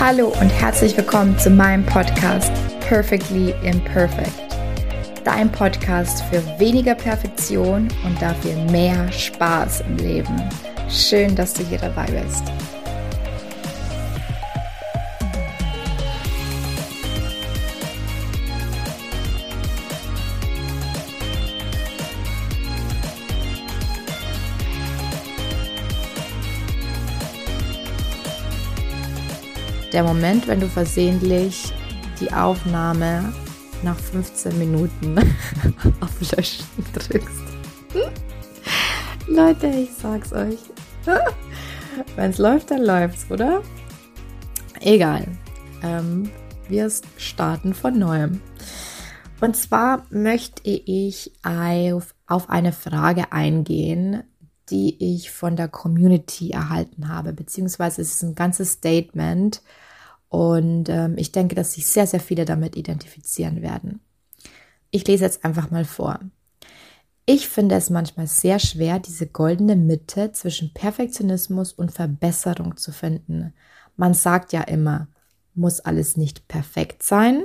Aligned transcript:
Hallo 0.00 0.28
und 0.40 0.48
herzlich 0.48 0.96
willkommen 0.96 1.38
zu 1.38 1.50
meinem 1.50 1.84
Podcast 1.84 2.50
Perfectly 2.80 3.54
Imperfect. 3.62 4.32
Dein 5.24 5.52
Podcast 5.52 6.22
für 6.24 6.42
weniger 6.58 6.94
Perfektion 6.94 7.86
und 8.06 8.22
dafür 8.22 8.56
mehr 8.70 9.12
Spaß 9.12 9.82
im 9.82 9.98
Leben. 9.98 10.42
Schön, 10.88 11.36
dass 11.36 11.52
du 11.52 11.62
hier 11.64 11.76
dabei 11.76 12.06
bist. 12.06 12.44
Der 29.92 30.04
Moment, 30.04 30.46
wenn 30.46 30.60
du 30.60 30.68
versehentlich 30.68 31.72
die 32.20 32.32
Aufnahme 32.32 33.32
nach 33.82 33.98
15 33.98 34.58
Minuten 34.58 35.18
auf 36.00 36.32
Löschen 36.36 36.64
drückst. 36.92 37.40
Leute, 39.26 39.66
ich 39.68 39.90
sag's 39.92 40.32
euch. 40.32 40.58
Wenn 42.16 42.30
es 42.30 42.38
läuft, 42.38 42.70
dann 42.70 42.82
läuft's, 42.82 43.30
oder? 43.30 43.62
Egal. 44.80 45.26
Ähm, 45.82 46.30
wir 46.68 46.90
starten 47.16 47.74
von 47.74 47.98
neuem. 47.98 48.40
Und 49.40 49.56
zwar 49.56 50.04
möchte 50.10 50.68
ich 50.68 51.32
auf, 51.42 52.14
auf 52.26 52.50
eine 52.50 52.72
Frage 52.72 53.32
eingehen, 53.32 54.22
die 54.70 55.14
ich 55.14 55.30
von 55.30 55.56
der 55.56 55.68
Community 55.68 56.50
erhalten 56.50 57.08
habe, 57.08 57.32
beziehungsweise 57.32 58.02
es 58.02 58.14
ist 58.14 58.22
ein 58.22 58.34
ganzes 58.34 58.72
Statement 58.72 59.62
und 60.28 60.88
ähm, 60.88 61.14
ich 61.16 61.32
denke, 61.32 61.54
dass 61.54 61.74
sich 61.74 61.86
sehr, 61.86 62.06
sehr 62.06 62.20
viele 62.20 62.44
damit 62.44 62.76
identifizieren 62.76 63.62
werden. 63.62 64.00
Ich 64.90 65.06
lese 65.06 65.24
jetzt 65.24 65.44
einfach 65.44 65.70
mal 65.70 65.84
vor. 65.84 66.20
Ich 67.26 67.48
finde 67.48 67.74
es 67.76 67.90
manchmal 67.90 68.26
sehr 68.26 68.58
schwer, 68.58 68.98
diese 68.98 69.26
goldene 69.26 69.76
Mitte 69.76 70.32
zwischen 70.32 70.72
Perfektionismus 70.72 71.72
und 71.72 71.92
Verbesserung 71.92 72.76
zu 72.76 72.92
finden. 72.92 73.52
Man 73.96 74.14
sagt 74.14 74.52
ja 74.52 74.62
immer, 74.62 75.08
muss 75.54 75.80
alles 75.80 76.16
nicht 76.16 76.48
perfekt 76.48 77.02
sein. 77.02 77.42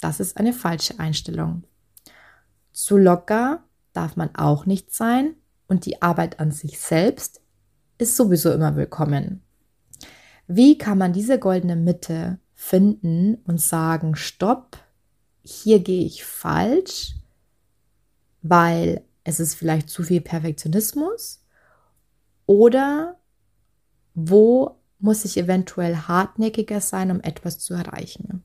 Das 0.00 0.20
ist 0.20 0.36
eine 0.36 0.52
falsche 0.52 0.98
Einstellung. 1.00 1.64
Zu 2.72 2.96
locker 2.96 3.64
darf 3.92 4.16
man 4.16 4.34
auch 4.34 4.66
nicht 4.66 4.94
sein 4.94 5.34
und 5.68 5.86
die 5.86 6.02
Arbeit 6.02 6.40
an 6.40 6.50
sich 6.50 6.80
selbst 6.80 7.40
ist 7.98 8.16
sowieso 8.16 8.52
immer 8.52 8.74
willkommen. 8.74 9.42
Wie 10.46 10.78
kann 10.78 10.98
man 10.98 11.12
diese 11.12 11.38
goldene 11.38 11.76
Mitte 11.76 12.38
finden 12.54 13.36
und 13.44 13.60
sagen, 13.60 14.16
stopp, 14.16 14.78
hier 15.42 15.80
gehe 15.80 16.04
ich 16.04 16.24
falsch, 16.24 17.14
weil 18.42 19.04
es 19.24 19.40
ist 19.40 19.54
vielleicht 19.54 19.90
zu 19.90 20.02
viel 20.02 20.20
Perfektionismus 20.20 21.44
oder 22.46 23.18
wo 24.14 24.80
muss 24.98 25.24
ich 25.24 25.36
eventuell 25.36 25.96
hartnäckiger 25.96 26.80
sein, 26.80 27.10
um 27.10 27.20
etwas 27.20 27.58
zu 27.58 27.74
erreichen? 27.74 28.42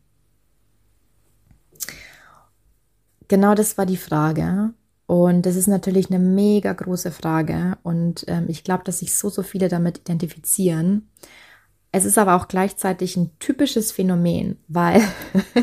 Genau 3.28 3.56
das 3.56 3.78
war 3.78 3.86
die 3.86 3.98
Frage. 3.98 4.74
Und 5.06 5.46
das 5.46 5.56
ist 5.56 5.68
natürlich 5.68 6.10
eine 6.10 6.20
mega 6.20 6.72
große 6.74 7.12
Frage. 7.12 7.78
Und 7.84 8.26
ähm, 8.28 8.46
ich 8.48 8.64
glaube, 8.64 8.84
dass 8.84 9.00
sich 9.00 9.16
so, 9.16 9.30
so 9.30 9.44
viele 9.44 9.68
damit 9.68 10.00
identifizieren. 10.00 11.10
Es 11.92 12.06
ist 12.06 12.18
aber 12.18 12.36
auch 12.36 12.48
gleichzeitig 12.48 13.16
ein 13.18 13.38
typisches 13.40 13.92
Phänomen, 13.92 14.58
weil 14.68 15.02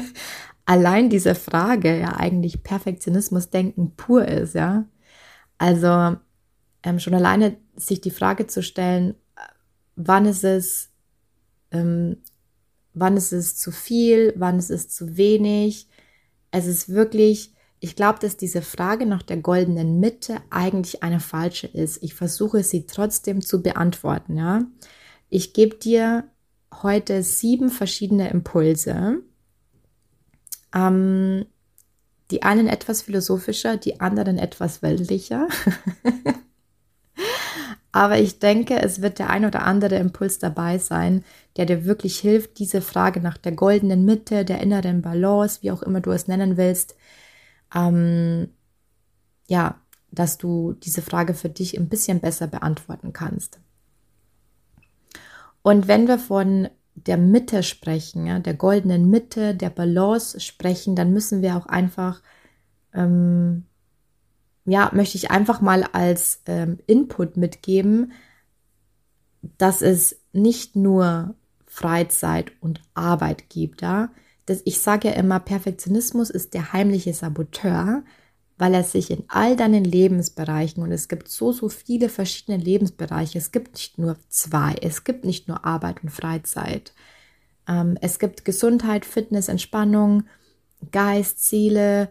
allein 0.65 1.11
diese 1.11 1.35
Frage 1.35 1.99
ja 1.99 2.17
eigentlich 2.17 2.63
Perfektionismus-Denken 2.63 3.97
pur 3.97 4.27
ist, 4.29 4.55
ja. 4.55 4.85
Also 5.59 6.17
ähm, 6.83 6.99
schon 6.99 7.15
alleine 7.15 7.57
sich 7.77 8.01
die 8.01 8.11
Frage 8.11 8.47
zu 8.47 8.63
stellen, 8.63 9.15
wann 9.97 10.27
ist 10.27 10.45
es, 10.45 10.91
ähm, 11.71 12.19
wann 12.95 13.17
ist 13.17 13.33
es 13.33 13.57
zu 13.57 13.73
viel, 13.73 14.33
wann 14.37 14.59
ist 14.59 14.71
es 14.71 14.89
zu 14.89 15.17
wenig. 15.17 15.89
Es 16.51 16.67
ist 16.67 16.89
wirklich, 16.89 17.55
ich 17.81 17.97
glaube, 17.97 18.19
dass 18.21 18.37
diese 18.37 18.61
Frage 18.61 19.07
nach 19.07 19.23
der 19.23 19.39
goldenen 19.39 20.01
Mitte 20.01 20.37
eigentlich 20.51 21.03
eine 21.03 21.19
falsche 21.19 21.67
ist. 21.67 22.03
Ich 22.03 22.15
versuche 22.15 22.63
sie 22.63 22.87
trotzdem 22.87 23.41
zu 23.41 23.63
beantworten, 23.63 24.37
ja. 24.37 24.63
Ich 25.31 25.55
gebe 25.55 25.77
dir 25.77 26.25
heute 26.83 27.23
sieben 27.23 27.71
verschiedene 27.71 28.31
Impulse. 28.31 29.23
Ähm, 30.75 31.47
die 32.31 32.43
einen 32.43 32.69
etwas 32.69 33.03
philosophischer, 33.03 33.77
die 33.77 34.01
anderen 34.01 34.39
etwas 34.39 34.83
weltlicher. 34.83 35.49
Aber 37.93 38.19
ich 38.19 38.39
denke, 38.39 38.81
es 38.81 39.03
wird 39.03 39.19
der 39.19 39.31
ein 39.31 39.45
oder 39.45 39.65
andere 39.65 39.97
Impuls 39.97 40.39
dabei 40.39 40.79
sein, 40.79 41.25
der 41.57 41.67
dir 41.67 41.85
wirklich 41.85 42.19
hilft, 42.19 42.59
diese 42.61 42.83
Frage 42.83 43.21
nach 43.21 43.37
der 43.37 43.53
goldenen 43.53 44.05
Mitte, 44.05 44.45
der 44.45 44.61
inneren 44.61 45.03
Balance, 45.03 45.63
wie 45.63 45.73
auch 45.73 45.83
immer 45.83 46.01
du 46.01 46.13
es 46.13 46.29
nennen 46.29 46.57
willst, 46.57 46.95
ähm, 47.75 48.49
ja, 49.49 49.81
dass 50.11 50.39
du 50.39 50.73
diese 50.75 51.03
Frage 51.03 51.35
für 51.35 51.49
dich 51.49 51.79
ein 51.79 51.89
bisschen 51.89 52.21
besser 52.21 52.47
beantworten 52.47 53.13
kannst. 53.13 53.61
Und 55.63 55.89
wenn 55.89 56.09
wir 56.09 56.19
von 56.19 56.69
der 56.95 57.17
Mitte 57.17 57.63
sprechen, 57.63 58.27
ja, 58.27 58.39
der 58.39 58.55
goldenen 58.55 59.09
Mitte, 59.09 59.55
der 59.55 59.71
Balance 59.71 60.41
sprechen, 60.41 60.97
dann 60.97 61.13
müssen 61.13 61.43
wir 61.43 61.57
auch 61.57 61.67
einfach, 61.67 62.23
ähm, 62.95 63.65
ja, 64.65 64.91
möchte 64.93 65.17
ich 65.17 65.31
einfach 65.31 65.61
mal 65.61 65.85
als 65.85 66.43
ähm, 66.47 66.79
Input 66.87 67.37
mitgeben, 67.37 68.13
dass 69.59 69.83
es 69.83 70.21
nicht 70.33 70.77
nur 70.77 71.35
Freizeit 71.67 72.53
und 72.61 72.83
Arbeit 72.95 73.49
gibt, 73.49 73.83
ja. 73.83 74.11
Das, 74.51 74.63
ich 74.65 74.81
sage 74.81 75.07
ja 75.07 75.15
immer, 75.15 75.39
Perfektionismus 75.39 76.29
ist 76.29 76.55
der 76.55 76.73
heimliche 76.73 77.15
Saboteur, 77.15 78.03
weil 78.59 78.75
er 78.75 78.83
sich 78.83 79.13
in 79.13 79.23
all 79.29 79.55
deinen 79.55 79.85
Lebensbereichen, 79.85 80.83
und 80.83 80.91
es 80.91 81.07
gibt 81.07 81.29
so, 81.29 81.53
so 81.53 81.69
viele 81.69 82.09
verschiedene 82.09 82.59
Lebensbereiche, 82.59 83.39
es 83.39 83.53
gibt 83.53 83.75
nicht 83.75 83.99
nur 83.99 84.17
zwei, 84.29 84.75
es 84.83 85.05
gibt 85.05 85.25
nicht 85.25 85.47
nur 85.47 85.65
Arbeit 85.65 86.03
und 86.03 86.09
Freizeit. 86.09 86.93
Ähm, 87.69 87.97
es 88.01 88.19
gibt 88.19 88.45
Gesundheit, 88.45 89.05
Fitness, 89.05 89.47
Entspannung, 89.47 90.25
Geist, 90.91 91.47
Seele, 91.49 92.11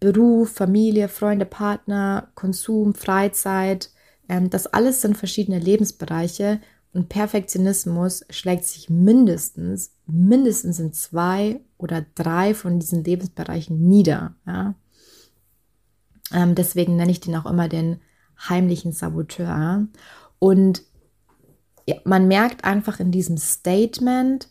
Beruf, 0.00 0.54
Familie, 0.54 1.08
Freunde, 1.08 1.46
Partner, 1.46 2.32
Konsum, 2.34 2.94
Freizeit. 2.94 3.90
Ähm, 4.28 4.50
das 4.50 4.66
alles 4.66 5.02
sind 5.02 5.16
verschiedene 5.16 5.60
Lebensbereiche 5.60 6.60
und 6.94 7.08
Perfektionismus 7.08 8.24
schlägt 8.30 8.64
sich 8.64 8.88
mindestens, 8.88 9.92
mindestens 10.06 10.78
in 10.78 10.92
zwei 10.92 11.60
oder 11.76 12.06
drei 12.14 12.54
von 12.54 12.78
diesen 12.78 13.02
Lebensbereichen 13.02 13.88
nieder. 13.88 14.36
Ja? 14.46 14.76
Ähm, 16.32 16.54
deswegen 16.54 16.94
nenne 16.96 17.10
ich 17.10 17.20
den 17.20 17.34
auch 17.34 17.46
immer 17.46 17.68
den 17.68 18.00
heimlichen 18.48 18.92
Saboteur. 18.92 19.86
Und 20.38 20.82
ja, 21.86 21.96
man 22.04 22.28
merkt 22.28 22.64
einfach 22.64 23.00
in 23.00 23.10
diesem 23.10 23.38
Statement, 23.38 24.48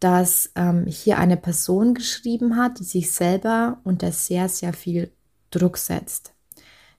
dass 0.00 0.50
ähm, 0.56 0.86
hier 0.86 1.18
eine 1.18 1.36
Person 1.36 1.94
geschrieben 1.94 2.56
hat, 2.56 2.80
die 2.80 2.84
sich 2.84 3.12
selber 3.12 3.78
unter 3.84 4.10
sehr, 4.10 4.48
sehr 4.48 4.72
viel 4.72 5.12
Druck 5.52 5.78
setzt. 5.78 6.34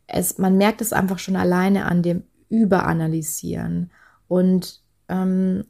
Es, 0.07 0.37
man 0.37 0.57
merkt 0.57 0.79
es 0.79 0.93
einfach 0.93 1.19
schon 1.19 1.35
alleine 1.35 1.85
an 1.85 2.01
dem 2.01 2.23
Überanalysieren. 2.47 3.91
Und 4.33 4.81
ähm, 5.09 5.63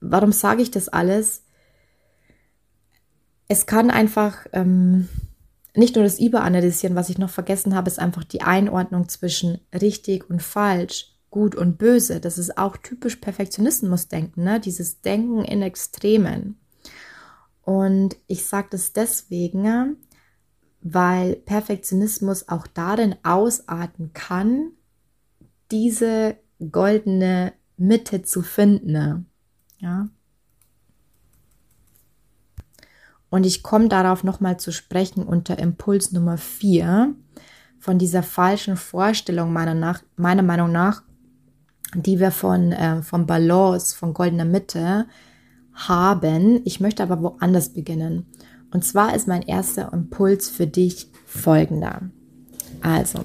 warum 0.00 0.32
sage 0.32 0.60
ich 0.60 0.70
das 0.70 0.90
alles? 0.90 1.44
Es 3.48 3.64
kann 3.64 3.90
einfach 3.90 4.46
ähm, 4.52 5.08
nicht 5.74 5.94
nur 5.94 6.04
das 6.04 6.20
Überanalysieren, 6.20 6.94
was 6.94 7.08
ich 7.08 7.16
noch 7.16 7.30
vergessen 7.30 7.74
habe, 7.74 7.88
ist 7.88 7.98
einfach 7.98 8.22
die 8.22 8.42
Einordnung 8.42 9.08
zwischen 9.08 9.62
richtig 9.72 10.28
und 10.28 10.42
falsch, 10.42 11.16
gut 11.30 11.54
und 11.54 11.78
böse. 11.78 12.20
Das 12.20 12.36
ist 12.36 12.58
auch 12.58 12.76
typisch 12.76 13.16
Perfektionismusdenken, 13.16 14.44
ne? 14.44 14.60
dieses 14.60 15.00
Denken 15.00 15.42
in 15.42 15.62
Extremen. 15.62 16.58
Und 17.62 18.16
ich 18.26 18.44
sage 18.44 18.68
das 18.72 18.92
deswegen, 18.92 19.96
weil 20.82 21.36
Perfektionismus 21.36 22.46
auch 22.46 22.66
darin 22.66 23.16
ausarten 23.22 24.12
kann, 24.12 24.72
diese 25.70 26.36
goldene 26.70 27.52
Mitte 27.76 28.22
zu 28.22 28.42
finden. 28.42 29.26
Ja, 29.78 30.08
Und 33.34 33.44
ich 33.44 33.64
komme 33.64 33.88
darauf 33.88 34.22
nochmal 34.22 34.60
zu 34.60 34.70
sprechen 34.70 35.24
unter 35.24 35.58
Impuls 35.58 36.12
Nummer 36.12 36.38
4 36.38 37.16
von 37.80 37.98
dieser 37.98 38.22
falschen 38.22 38.76
Vorstellung 38.76 39.52
meiner, 39.52 39.74
nach, 39.74 40.04
meiner 40.14 40.44
Meinung 40.44 40.70
nach, 40.70 41.02
die 41.96 42.20
wir 42.20 42.30
von, 42.30 42.70
äh, 42.70 43.02
von 43.02 43.26
Balance, 43.26 43.96
von 43.96 44.14
goldener 44.14 44.44
Mitte 44.44 45.06
haben. 45.72 46.60
Ich 46.64 46.78
möchte 46.78 47.02
aber 47.02 47.20
woanders 47.22 47.70
beginnen. 47.70 48.26
Und 48.70 48.84
zwar 48.84 49.16
ist 49.16 49.26
mein 49.26 49.42
erster 49.42 49.92
Impuls 49.92 50.48
für 50.48 50.68
dich 50.68 51.10
folgender. 51.26 52.02
Also, 52.82 53.24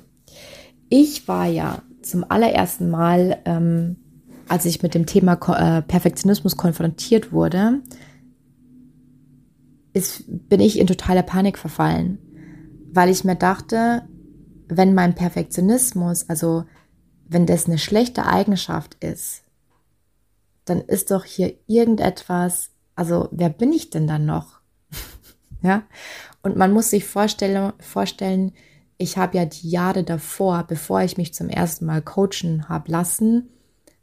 ich 0.89 1.27
war 1.27 1.45
ja 1.45 1.83
zum 2.09 2.25
allerersten 2.29 2.89
Mal, 2.89 3.39
ähm, 3.45 3.97
als 4.47 4.65
ich 4.65 4.81
mit 4.81 4.93
dem 4.93 5.05
Thema 5.05 5.33
äh, 5.33 5.81
Perfektionismus 5.81 6.57
konfrontiert 6.57 7.31
wurde, 7.31 7.81
ist, 9.93 10.23
bin 10.27 10.59
ich 10.59 10.79
in 10.79 10.87
totale 10.87 11.23
Panik 11.23 11.57
verfallen, 11.57 12.19
weil 12.91 13.09
ich 13.09 13.23
mir 13.23 13.35
dachte, 13.35 14.03
wenn 14.67 14.93
mein 14.93 15.15
Perfektionismus, 15.15 16.29
also 16.29 16.65
wenn 17.27 17.45
das 17.45 17.65
eine 17.65 17.77
schlechte 17.77 18.25
Eigenschaft 18.25 18.95
ist, 19.03 19.43
dann 20.65 20.81
ist 20.81 21.11
doch 21.11 21.25
hier 21.25 21.53
irgendetwas, 21.67 22.71
also 22.95 23.29
wer 23.31 23.49
bin 23.49 23.73
ich 23.73 23.89
denn 23.89 24.07
dann 24.07 24.25
noch? 24.25 24.59
ja? 25.61 25.83
Und 26.41 26.55
man 26.55 26.71
muss 26.71 26.89
sich 26.89 27.05
vorstellen, 27.05 27.73
vorstellen 27.79 28.53
ich 28.99 29.17
habe 29.17 29.37
ja 29.37 29.45
die 29.45 29.69
Jahre 29.69 30.03
davor, 30.03 30.65
bevor 30.67 31.01
ich 31.01 31.17
mich 31.17 31.33
zum 31.33 31.49
ersten 31.49 31.85
Mal 31.85 32.01
coachen 32.01 32.67
habe 32.67 32.91
lassen, 32.91 33.49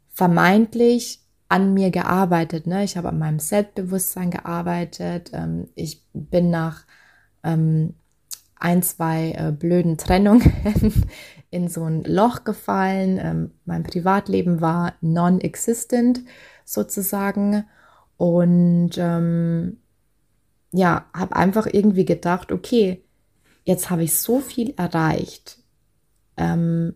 vermeintlich 0.09 1.21
an 1.49 1.75
mir 1.75 1.91
gearbeitet. 1.91 2.65
Ne? 2.65 2.83
Ich 2.83 2.97
habe 2.97 3.09
an 3.09 3.19
meinem 3.19 3.39
Selbstbewusstsein 3.39 4.31
gearbeitet. 4.31 5.29
Ähm, 5.33 5.69
ich 5.75 6.03
bin 6.13 6.49
nach 6.49 6.85
ähm, 7.43 7.93
ein, 8.55 8.81
zwei 8.81 9.33
äh, 9.33 9.51
blöden 9.51 9.99
Trennungen 9.99 10.51
in 11.51 11.69
so 11.69 11.83
ein 11.83 12.03
Loch 12.03 12.43
gefallen. 12.43 13.19
Ähm, 13.21 13.51
mein 13.65 13.83
Privatleben 13.83 14.61
war 14.61 14.95
non-existent 15.01 16.21
sozusagen. 16.65 17.65
Und 18.17 18.97
ähm, 18.97 19.77
ja, 20.71 21.05
habe 21.13 21.35
einfach 21.35 21.67
irgendwie 21.71 22.05
gedacht, 22.05 22.51
okay, 22.51 23.03
jetzt 23.67 23.89
habe 23.89 24.03
ich 24.03 24.15
so 24.15 24.39
viel 24.39 24.73
erreicht 24.77 25.59
ähm, 26.37 26.95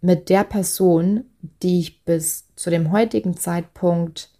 mit 0.00 0.28
der 0.28 0.44
Person, 0.44 1.24
die 1.60 1.80
ich 1.80 2.04
bis 2.04 2.46
zu 2.54 2.70
dem 2.70 2.92
heutigen 2.92 3.36
Zeitpunkt 3.36 4.32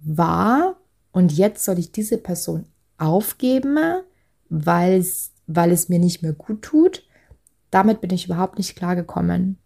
war. 0.00 0.76
Und 1.12 1.32
jetzt 1.36 1.62
soll 1.62 1.78
ich 1.78 1.92
diese 1.92 2.16
Person 2.16 2.64
aufgeben, 2.96 3.76
weil 4.48 4.94
es, 4.98 5.32
mir 5.46 5.98
nicht 5.98 6.22
mehr 6.22 6.32
gut 6.32 6.62
tut. 6.62 7.04
Damit 7.70 8.00
bin 8.00 8.10
ich 8.10 8.24
überhaupt 8.24 8.56
nicht 8.56 8.76
klargekommen. 8.76 9.58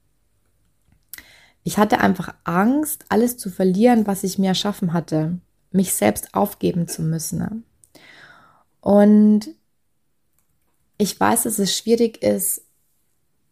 Ich 1.63 1.79
hatte 1.79 2.01
einfach 2.01 2.35
Angst, 2.43 3.05
alles 3.11 3.37
zu 3.37 3.49
verlieren, 3.49 4.09
was 4.09 4.25
ich 4.25 4.41
mir 4.41 4.49
erschaffen 4.49 4.93
hatte, 4.93 5.39
mich 5.71 5.95
selbst 5.95 6.35
aufgeben 6.35 6.89
zu 6.89 7.03
müssen. 7.03 7.65
Und 8.81 9.51
ich 11.01 11.19
weiß, 11.19 11.45
dass 11.45 11.59
es 11.59 11.77
schwierig 11.77 12.23
ist. 12.23 12.63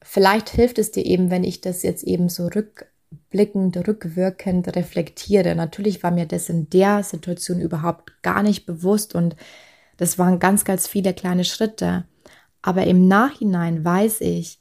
Vielleicht 0.03 0.51
hilft 0.51 0.79
es 0.79 0.91
dir 0.91 1.05
eben, 1.05 1.31
wenn 1.31 1.45
ich 1.45 1.61
das 1.61 1.83
jetzt 1.83 2.05
eben 2.05 2.29
so 2.29 2.47
rückblickend, 2.47 3.89
rückwirkend 3.89 4.77
reflektiere. 4.77 5.55
Natürlich 5.55 6.03
war 6.03 6.11
mir 6.11 6.27
das 6.27 6.51
in 6.51 6.69
der 6.69 7.03
Situation 7.03 7.61
überhaupt 7.61 8.23
gar 8.23 8.43
nicht 8.43 8.67
bewusst 8.67 9.15
und 9.15 9.35
das 9.97 10.19
waren 10.19 10.39
ganz, 10.39 10.65
ganz 10.65 10.87
viele 10.87 11.15
kleine 11.15 11.45
Schritte. 11.45 12.05
Aber 12.61 12.87
im 12.87 13.09
Nachhinein 13.09 13.83
weiß 13.83 14.21
ich, 14.21 14.61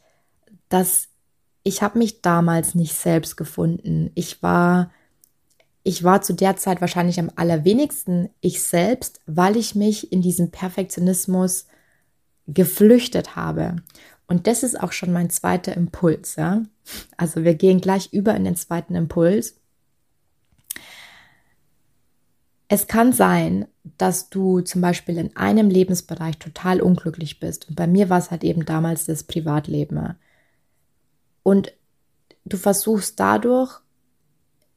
dass 0.69 1.09
ich 1.63 1.81
habe 1.81 1.97
mich 1.99 2.21
damals 2.21 2.73
nicht 2.73 2.93
selbst 2.93 3.35
gefunden. 3.35 4.11
Ich 4.15 4.41
war 4.41 4.91
ich 5.83 6.03
war 6.03 6.21
zu 6.21 6.33
der 6.33 6.55
Zeit 6.55 6.81
wahrscheinlich 6.81 7.19
am 7.19 7.31
allerwenigsten 7.35 8.29
ich 8.39 8.61
selbst, 8.61 9.21
weil 9.25 9.57
ich 9.57 9.75
mich 9.75 10.11
in 10.11 10.21
diesem 10.21 10.51
Perfektionismus 10.51 11.65
geflüchtet 12.47 13.35
habe. 13.35 13.77
Und 14.27 14.47
das 14.47 14.63
ist 14.63 14.79
auch 14.79 14.91
schon 14.91 15.13
mein 15.13 15.29
zweiter 15.29 15.75
Impuls. 15.75 16.35
Ja? 16.35 16.63
Also 17.15 17.43
wir 17.43 17.55
gehen 17.55 17.81
gleich 17.81 18.11
über 18.11 18.35
in 18.35 18.43
den 18.43 18.55
zweiten 18.55 18.95
Impuls. 18.95 19.59
Es 22.69 22.87
kann 22.87 23.13
sein, 23.13 23.67
dass 23.97 24.29
du 24.29 24.59
zum 24.59 24.81
Beispiel 24.81 25.17
in 25.17 25.35
einem 25.37 25.69
Lebensbereich 25.69 26.37
total 26.37 26.81
unglücklich 26.81 27.39
bist. 27.39 27.69
Und 27.69 27.75
bei 27.75 27.87
mir 27.87 28.09
war 28.09 28.19
es 28.19 28.29
halt 28.29 28.43
eben 28.43 28.65
damals 28.65 29.05
das 29.05 29.23
Privatleben. 29.23 30.15
Und 31.43 31.71
du 32.43 32.57
versuchst 32.57 33.19
dadurch 33.19 33.79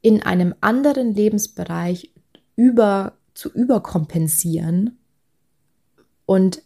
in 0.01 0.23
einem 0.23 0.55
anderen 0.61 1.13
Lebensbereich 1.13 2.11
über 2.55 3.17
zu 3.33 3.51
überkompensieren 3.51 4.97
und 6.25 6.61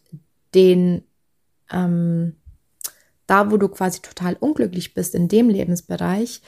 den, 0.56 1.04
ähm, 1.72 2.36
da 3.28 3.52
wo 3.52 3.58
du 3.58 3.68
quasi 3.68 4.02
total 4.02 4.36
unglücklich 4.40 4.94
bist 4.94 5.14
in 5.16 5.28
dem 5.28 5.50
Lebensbereich, 5.50 6.42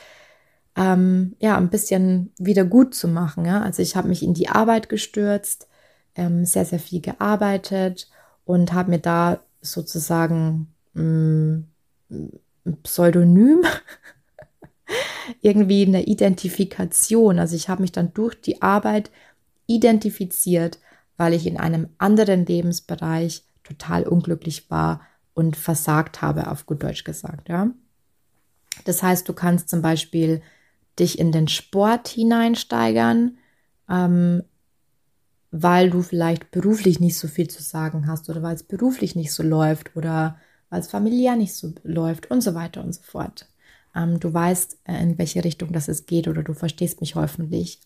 ähm, 0.75 1.36
ja, 1.39 1.57
ein 1.57 1.69
bisschen 1.69 2.31
wieder 2.38 2.63
gut 2.63 2.94
zu 2.94 3.07
machen. 3.07 3.45
Ja? 3.45 3.62
Also 3.62 3.81
ich 3.81 3.95
habe 3.95 4.07
mich 4.07 4.24
in 4.24 4.33
die 4.33 4.50
Arbeit 4.50 4.89
gestürzt, 4.89 5.68
ähm, 6.15 6.45
sehr, 6.45 6.65
sehr 6.65 6.80
viel 6.80 7.01
gearbeitet 7.01 8.09
und 8.45 8.74
habe 8.74 8.92
mir 8.92 9.00
da 9.00 9.39
sozusagen 9.62 10.68
mm, 10.94 11.57
ein 12.10 12.81
Pseudonym, 12.83 13.63
irgendwie 15.42 15.86
eine 15.86 16.03
Identifikation. 16.03 17.39
Also 17.39 17.56
ich 17.56 17.69
habe 17.69 17.81
mich 17.81 17.92
dann 17.92 18.13
durch 18.13 18.39
die 18.39 18.62
Arbeit 18.62 19.12
identifiziert, 19.65 20.80
weil 21.18 21.33
ich 21.33 21.48
in 21.48 21.57
einem 21.57 21.89
anderen 21.98 22.45
Lebensbereich 22.45 23.44
total 23.68 24.04
unglücklich 24.04 24.69
war 24.69 25.02
und 25.34 25.56
versagt 25.56 26.22
habe, 26.22 26.50
auf 26.50 26.66
gut 26.66 26.84
Deutsch 26.84 27.04
gesagt, 27.04 27.50
ja. 27.50 27.69
Das 28.86 29.04
heißt, 29.04 29.28
du 29.28 29.34
kannst 29.34 29.69
zum 29.69 29.81
Beispiel 29.81 30.42
dich 31.00 31.19
in 31.19 31.31
den 31.31 31.48
Sport 31.48 32.08
hineinsteigern, 32.08 33.38
ähm, 33.90 34.44
weil 35.52 35.90
du 35.90 36.02
vielleicht 36.02 36.52
beruflich 36.52 37.00
nicht 37.00 37.18
so 37.18 37.28
viel 37.28 37.48
zu 37.48 37.62
sagen 37.64 38.08
hast 38.08 38.30
oder 38.30 38.44
weil 38.44 38.56
es 38.56 38.64
beruflich 38.64 39.16
nicht 39.16 39.34
so 39.34 39.44
läuft 39.44 39.96
oder 39.96 40.38
weil 40.70 40.81
es 40.81 40.90
familiär 40.90 41.36
nicht 41.36 41.56
so 41.56 41.74
läuft 41.84 42.30
und 42.30 42.41
so 42.41 42.53
weiter 42.53 42.84
und 42.84 42.94
so 42.94 43.01
fort. 43.01 43.48
Ähm, 43.96 44.20
du 44.20 44.34
weißt, 44.34 44.80
äh, 44.86 45.01
in 45.01 45.18
welche 45.18 45.44
Richtung 45.44 45.72
das 45.72 45.88
es 45.88 46.06
geht 46.06 46.27
oder 46.27 46.44
du 46.44 46.53
verstehst 46.53 47.01
mich 47.01 47.15
hoffentlich. 47.15 47.80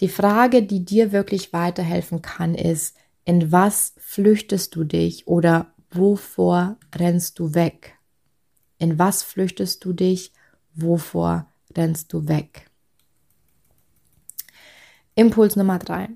Die 0.00 0.08
Frage, 0.08 0.62
die 0.62 0.84
dir 0.84 1.12
wirklich 1.12 1.52
weiterhelfen 1.52 2.22
kann, 2.22 2.54
ist, 2.54 2.96
in 3.28 3.52
was 3.52 3.92
flüchtest 3.98 4.74
du 4.74 4.84
dich 4.84 5.28
oder 5.28 5.74
wovor 5.90 6.78
rennst 6.94 7.38
du 7.38 7.52
weg? 7.52 7.98
In 8.78 8.98
was 8.98 9.22
flüchtest 9.22 9.84
du 9.84 9.92
dich? 9.92 10.32
Wovor 10.72 11.46
rennst 11.76 12.10
du 12.14 12.26
weg? 12.26 12.70
Impuls 15.14 15.56
Nummer 15.56 15.78
drei. 15.78 16.08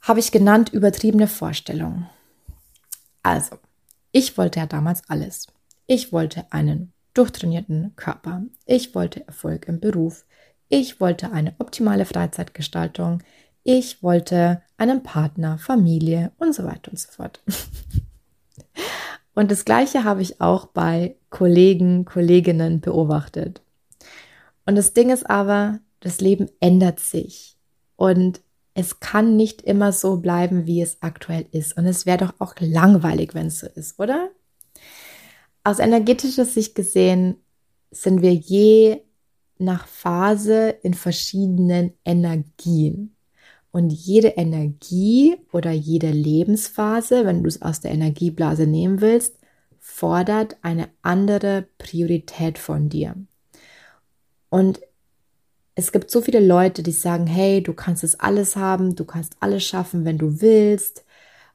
Habe 0.00 0.20
ich 0.20 0.32
genannt 0.32 0.70
übertriebene 0.72 1.28
Vorstellungen. 1.28 2.08
Also, 3.22 3.58
ich 4.10 4.38
wollte 4.38 4.58
ja 4.58 4.64
damals 4.64 5.02
alles. 5.10 5.48
Ich 5.86 6.12
wollte 6.12 6.50
einen 6.50 6.94
durchtrainierten 7.12 7.94
Körper. 7.96 8.42
Ich 8.64 8.94
wollte 8.94 9.26
Erfolg 9.26 9.68
im 9.68 9.80
Beruf. 9.80 10.24
Ich 10.70 10.98
wollte 10.98 11.30
eine 11.30 11.54
optimale 11.58 12.06
Freizeitgestaltung. 12.06 13.22
Ich 13.64 14.02
wollte 14.02 14.62
einen 14.76 15.02
Partner, 15.02 15.58
Familie 15.58 16.32
und 16.38 16.54
so 16.54 16.64
weiter 16.64 16.90
und 16.90 16.98
so 16.98 17.10
fort. 17.10 17.42
Und 19.34 19.50
das 19.50 19.64
Gleiche 19.64 20.04
habe 20.04 20.22
ich 20.22 20.40
auch 20.40 20.66
bei 20.66 21.16
Kollegen, 21.30 22.04
Kolleginnen 22.04 22.80
beobachtet. 22.80 23.62
Und 24.64 24.76
das 24.76 24.92
Ding 24.92 25.10
ist 25.10 25.28
aber, 25.28 25.80
das 26.00 26.20
Leben 26.20 26.48
ändert 26.60 27.00
sich. 27.00 27.56
Und 27.96 28.42
es 28.74 29.00
kann 29.00 29.36
nicht 29.36 29.62
immer 29.62 29.92
so 29.92 30.18
bleiben, 30.18 30.66
wie 30.66 30.82
es 30.82 30.98
aktuell 31.00 31.46
ist. 31.50 31.76
Und 31.76 31.86
es 31.86 32.06
wäre 32.06 32.18
doch 32.18 32.34
auch 32.38 32.54
langweilig, 32.60 33.34
wenn 33.34 33.46
es 33.46 33.60
so 33.60 33.66
ist, 33.66 33.98
oder? 33.98 34.30
Aus 35.64 35.78
energetischer 35.78 36.44
Sicht 36.44 36.74
gesehen 36.74 37.36
sind 37.90 38.22
wir 38.22 38.34
je 38.34 39.00
nach 39.58 39.86
Phase 39.86 40.70
in 40.82 40.94
verschiedenen 40.94 41.94
Energien. 42.04 43.13
Und 43.74 43.90
jede 43.90 44.28
Energie 44.28 45.36
oder 45.50 45.72
jede 45.72 46.12
Lebensphase, 46.12 47.26
wenn 47.26 47.42
du 47.42 47.48
es 47.48 47.60
aus 47.60 47.80
der 47.80 47.90
Energieblase 47.90 48.68
nehmen 48.68 49.00
willst, 49.00 49.36
fordert 49.80 50.56
eine 50.62 50.90
andere 51.02 51.66
Priorität 51.76 52.56
von 52.56 52.88
dir. 52.88 53.16
Und 54.48 54.80
es 55.74 55.90
gibt 55.90 56.08
so 56.12 56.20
viele 56.20 56.38
Leute, 56.38 56.84
die 56.84 56.92
sagen, 56.92 57.26
hey, 57.26 57.64
du 57.64 57.72
kannst 57.72 58.04
es 58.04 58.20
alles 58.20 58.54
haben, 58.54 58.94
du 58.94 59.04
kannst 59.04 59.34
alles 59.40 59.64
schaffen, 59.64 60.04
wenn 60.04 60.18
du 60.18 60.40
willst. 60.40 61.04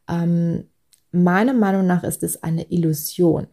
Ähm, 0.09 0.67
meiner 1.13 1.53
Meinung 1.53 1.87
nach 1.87 2.03
ist 2.03 2.21
es 2.23 2.43
eine 2.43 2.69
Illusion. 2.69 3.47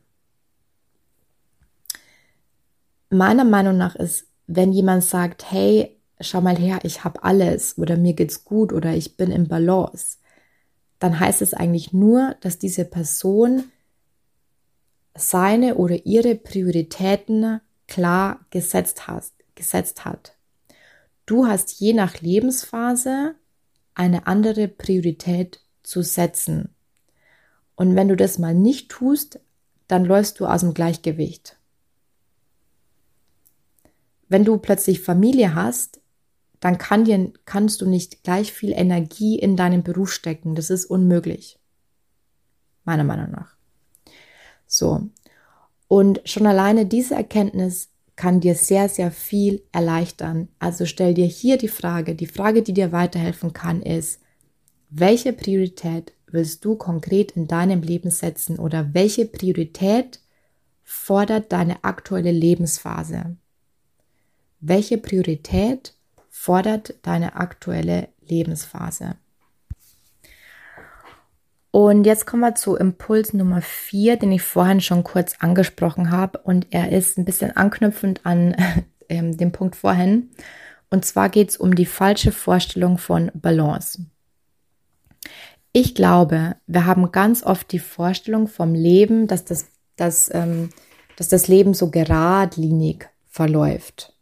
Meiner 3.11 3.45
Meinung 3.45 3.77
nach 3.77 3.95
ist, 3.95 4.27
wenn 4.49 4.73
jemand 4.73 5.05
sagt, 5.05 5.53
hey, 5.53 5.96
schau 6.21 6.41
mal 6.41 6.57
her, 6.57 6.81
ich 6.83 7.05
habe 7.05 7.23
alles 7.25 7.79
oder 7.79 7.97
mir 7.97 8.15
geht's 8.15 8.45
gut 8.45 8.73
oder 8.73 8.95
ich 8.95 9.17
bin 9.17 9.31
im 9.31 9.49
Balance, 9.49 10.19
dann 10.99 11.21
heißt 11.21 11.43
es 11.43 11.55
eigentlich 11.55 11.93
nur, 11.93 12.37
dass 12.41 12.59
diese 12.59 12.85
Person 12.85 13.65
seine 15.15 15.77
oder 15.77 16.07
ihre 16.07 16.35
Prioritäten 16.35 17.61
klar 17.87 18.41
gesetzt, 18.51 19.07
hast, 19.07 19.35
gesetzt 19.55 20.05
hat. 20.05 20.35
Du 21.27 21.47
hast 21.47 21.81
je 21.81 21.93
nach 21.93 22.21
Lebensphase 22.21 23.35
eine 23.95 24.27
andere 24.27 24.69
Priorität 24.69 25.61
zu 25.83 26.03
setzen. 26.03 26.75
Und 27.75 27.95
wenn 27.95 28.09
du 28.09 28.17
das 28.17 28.39
mal 28.39 28.55
nicht 28.55 28.91
tust, 28.91 29.41
dann 29.89 30.05
läufst 30.05 30.41
du 30.41 30.47
aus 30.47 30.61
dem 30.61 30.75
Gleichgewicht. 30.75 31.57
Wenn 34.29 34.45
du 34.45 34.59
plötzlich 34.59 35.01
Familie 35.01 35.55
hast, 35.55 36.01
dann 36.67 36.79
kann 36.79 37.05
dir, 37.05 37.33
kannst 37.45 37.81
du 37.81 37.89
nicht 37.89 38.25
gleich 38.25 38.53
viel 38.53 38.73
Energie 38.73 39.39
in 39.39 39.55
deinen 39.55 39.85
Beruf 39.85 40.13
stecken. 40.13 40.57
Das 40.57 40.69
ist 40.69 40.87
unmöglich. 40.87 41.61
Meiner 42.83 43.05
Meinung 43.05 43.31
nach. 43.31 43.55
So. 44.67 45.09
Und 45.87 46.21
schon 46.25 46.45
alleine 46.45 46.85
diese 46.85 47.15
Erkenntnis 47.15 47.91
kann 48.17 48.41
dir 48.41 48.57
sehr, 48.57 48.89
sehr 48.89 49.13
viel 49.13 49.63
erleichtern. 49.71 50.49
Also 50.59 50.87
stell 50.87 51.15
dir 51.15 51.27
hier 51.27 51.57
die 51.57 51.69
Frage, 51.69 52.17
die 52.17 52.27
Frage, 52.27 52.65
die 52.65 52.75
dir 52.75 52.91
weiterhelfen 52.91 53.53
kann, 53.53 53.81
ist, 53.81 54.21
welche 54.91 55.33
Priorität 55.33 56.15
willst 56.27 56.65
du 56.65 56.75
konkret 56.75 57.31
in 57.31 57.47
deinem 57.47 57.83
Leben 57.83 58.11
setzen 58.11 58.59
oder 58.59 58.93
welche 58.93 59.27
Priorität 59.27 60.19
fordert 60.83 61.53
deine 61.53 61.85
aktuelle 61.85 62.33
Lebensphase? 62.33 63.37
Welche 64.59 64.99
Priorität 64.99 65.96
fordert 66.37 66.95
deine 67.03 67.37
aktuelle 67.37 68.09
Lebensphase? 68.21 69.17
Und 71.71 72.05
jetzt 72.05 72.27
kommen 72.27 72.43
wir 72.43 72.55
zu 72.55 72.77
Impuls 72.77 73.33
Nummer 73.33 73.61
vier, 73.61 74.17
den 74.17 74.33
ich 74.33 74.43
vorhin 74.43 74.81
schon 74.81 75.03
kurz 75.03 75.37
angesprochen 75.41 76.11
habe. 76.11 76.39
Und 76.39 76.69
er 76.71 76.93
ist 76.93 77.19
ein 77.19 77.25
bisschen 77.25 77.57
anknüpfend 77.57 78.25
an 78.25 78.55
äh, 79.09 79.23
dem 79.23 79.53
Punkt 79.53 79.77
vorhin. 79.77 80.31
Und 80.89 81.05
zwar 81.05 81.29
geht 81.29 81.51
es 81.51 81.57
um 81.57 81.75
die 81.75 81.87
falsche 81.87 82.33
Vorstellung 82.33 82.97
von 82.99 83.31
Balance. 83.35 84.07
Ich 85.73 85.95
glaube, 85.95 86.57
wir 86.67 86.87
haben 86.87 87.13
ganz 87.13 87.43
oft 87.43 87.73
die 87.73 87.79
Vorstellung 87.79 88.47
vom 88.47 88.75
Leben, 88.75 89.27
dass 89.27 89.45
das, 89.45 89.67
dass, 89.97 90.33
ähm, 90.33 90.71
dass 91.17 91.29
das 91.29 91.49
Leben 91.49 91.75
so 91.75 91.91
geradlinig 91.91 93.09
verläuft. 93.27 94.15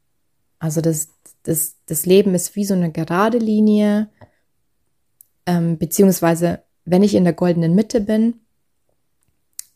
Also 0.58 0.80
das, 0.80 1.13
das, 1.44 1.76
das 1.86 2.06
Leben 2.06 2.34
ist 2.34 2.56
wie 2.56 2.64
so 2.64 2.74
eine 2.74 2.90
gerade 2.90 3.38
Linie, 3.38 4.08
ähm, 5.46 5.78
beziehungsweise 5.78 6.62
wenn 6.84 7.02
ich 7.02 7.14
in 7.14 7.24
der 7.24 7.32
goldenen 7.32 7.74
Mitte 7.74 8.00
bin, 8.00 8.40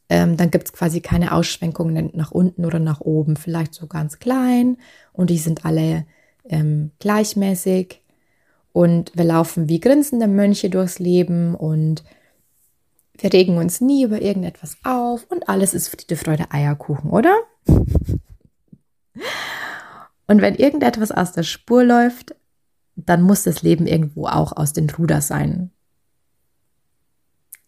ähm, 0.09 0.37
dann 0.37 0.51
gibt 0.51 0.65
es 0.65 0.73
quasi 0.73 1.01
keine 1.01 1.33
Ausschwenkungen 1.33 2.11
nach 2.15 2.31
unten 2.31 2.65
oder 2.65 2.79
nach 2.79 3.01
oben, 3.01 3.37
vielleicht 3.37 3.75
so 3.75 3.87
ganz 3.87 4.19
klein 4.19 4.79
und 5.13 5.31
die 5.31 5.39
sind 5.39 5.65
alle 5.65 6.07
ähm, 6.45 6.91
gleichmäßig. 6.99 8.03
Und 8.73 9.13
wir 9.15 9.25
laufen 9.25 9.69
wie 9.69 9.81
grinsende 9.81 10.29
Mönche 10.29 10.71
durchs 10.71 10.99
Leben 10.99 11.55
und 11.55 12.05
wir 13.19 13.33
regen 13.33 13.57
uns 13.59 13.81
nie 13.81 14.05
über 14.05 14.23
irgendetwas 14.23 14.77
auf 14.85 15.27
und 15.31 15.49
alles 15.49 15.75
ist 15.75 15.89
Friede, 15.89 16.17
Freude, 16.17 16.51
Eierkuchen, 16.51 17.11
oder? 17.11 17.37
Und 20.29 20.41
wenn 20.43 20.55
irgendetwas 20.55 21.11
aus 21.11 21.33
der 21.33 21.43
Spur 21.43 21.83
läuft, 21.83 22.37
dann 22.95 23.23
muss 23.23 23.43
das 23.43 23.63
Leben 23.63 23.87
irgendwo 23.87 24.27
auch 24.27 24.53
aus 24.53 24.73
den 24.73 24.89
Ruder 24.91 25.21
sein. 25.21 25.71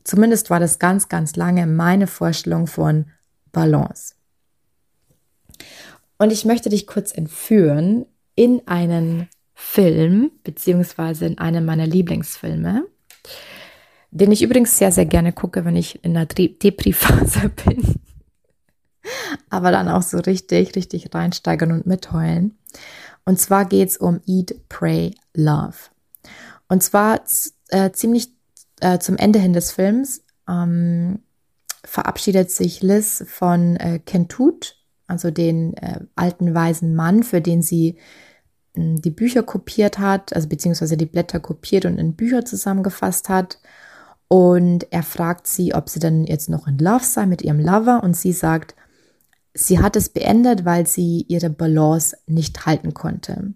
Zumindest 0.04 0.50
war 0.50 0.60
das 0.60 0.78
ganz, 0.78 1.08
ganz 1.08 1.36
lange 1.36 1.66
meine 1.66 2.06
Vorstellung 2.06 2.66
von 2.66 3.06
Balance. 3.52 4.14
Und 6.18 6.32
ich 6.32 6.44
möchte 6.44 6.68
dich 6.68 6.86
kurz 6.86 7.12
entführen 7.12 8.06
in 8.34 8.66
einen 8.66 9.28
Film, 9.54 10.30
beziehungsweise 10.44 11.26
in 11.26 11.38
einem 11.38 11.64
meiner 11.64 11.86
Lieblingsfilme, 11.86 12.86
den 14.10 14.32
ich 14.32 14.42
übrigens 14.42 14.76
sehr, 14.76 14.92
sehr 14.92 15.06
gerne 15.06 15.32
gucke, 15.32 15.64
wenn 15.64 15.76
ich 15.76 16.04
in 16.04 16.14
der 16.14 16.26
Depri-Phase 16.26 17.48
bin. 17.64 18.00
Aber 19.48 19.70
dann 19.70 19.88
auch 19.88 20.02
so 20.02 20.18
richtig, 20.18 20.76
richtig 20.76 21.14
reinsteigern 21.14 21.72
und 21.72 21.86
mitheulen. 21.86 22.58
Und 23.24 23.38
zwar 23.38 23.64
geht 23.64 23.88
es 23.88 23.96
um 23.96 24.20
Eat, 24.26 24.68
Pray, 24.68 25.14
Love. 25.34 25.76
Und 26.68 26.82
zwar 26.82 27.20
äh, 27.68 27.90
ziemlich 27.92 28.32
äh, 28.80 28.98
zum 28.98 29.16
Ende 29.16 29.38
hin 29.38 29.52
des 29.52 29.72
Films 29.72 30.22
ähm, 30.48 31.20
verabschiedet 31.84 32.50
sich 32.50 32.82
Liz 32.82 33.24
von 33.28 33.76
äh, 33.76 33.98
Kentut, 33.98 34.76
also 35.06 35.30
den 35.30 35.74
äh, 35.74 36.00
alten 36.14 36.54
weisen 36.54 36.94
Mann, 36.94 37.22
für 37.22 37.40
den 37.40 37.62
sie 37.62 37.96
äh, 38.74 38.94
die 38.96 39.10
Bücher 39.10 39.42
kopiert 39.42 39.98
hat, 39.98 40.34
also 40.34 40.48
beziehungsweise 40.48 40.96
die 40.96 41.06
Blätter 41.06 41.40
kopiert 41.40 41.84
und 41.84 41.98
in 41.98 42.14
Bücher 42.14 42.44
zusammengefasst 42.44 43.28
hat. 43.28 43.58
Und 44.28 44.86
er 44.92 45.02
fragt 45.02 45.48
sie, 45.48 45.74
ob 45.74 45.88
sie 45.88 45.98
denn 45.98 46.24
jetzt 46.24 46.48
noch 46.48 46.68
in 46.68 46.78
Love 46.78 47.04
sei 47.04 47.26
mit 47.26 47.42
ihrem 47.42 47.58
Lover. 47.58 48.02
Und 48.04 48.16
sie 48.16 48.32
sagt, 48.32 48.76
sie 49.54 49.80
hat 49.80 49.96
es 49.96 50.08
beendet, 50.08 50.64
weil 50.64 50.86
sie 50.86 51.24
ihre 51.28 51.50
Balance 51.50 52.16
nicht 52.26 52.66
halten 52.66 52.94
konnte. 52.94 53.54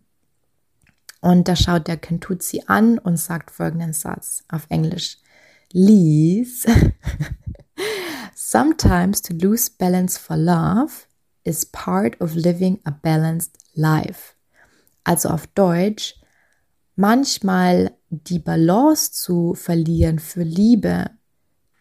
Und 1.20 1.48
da 1.48 1.56
schaut 1.56 1.88
der 1.88 1.96
Kentuzzi 1.96 2.64
an 2.66 2.98
und 2.98 3.16
sagt 3.16 3.50
folgenden 3.50 3.92
Satz 3.92 4.44
auf 4.48 4.66
Englisch. 4.68 5.18
Lise, 5.72 6.68
sometimes 8.34 9.22
to 9.22 9.32
lose 9.34 9.70
balance 9.70 10.18
for 10.18 10.36
love 10.36 11.06
is 11.42 11.64
part 11.64 12.20
of 12.20 12.34
living 12.34 12.78
a 12.84 12.90
balanced 12.90 13.58
life. 13.74 14.34
Also 15.02 15.30
auf 15.30 15.46
Deutsch, 15.48 16.14
manchmal 16.94 17.92
die 18.10 18.38
Balance 18.38 19.12
zu 19.12 19.54
verlieren 19.54 20.18
für 20.18 20.42
Liebe 20.42 21.10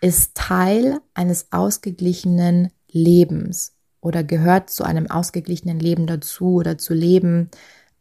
ist 0.02 0.36
Teil 0.36 1.00
eines 1.14 1.52
ausgeglichenen 1.52 2.72
Lebens 2.90 3.74
oder 4.04 4.24
gehört 4.24 4.70
zu 4.70 4.84
einem 4.84 5.10
ausgeglichenen 5.10 5.80
Leben 5.80 6.08
dazu 6.08 6.56
oder 6.56 6.78
zu 6.78 6.94
leben, 6.94 7.50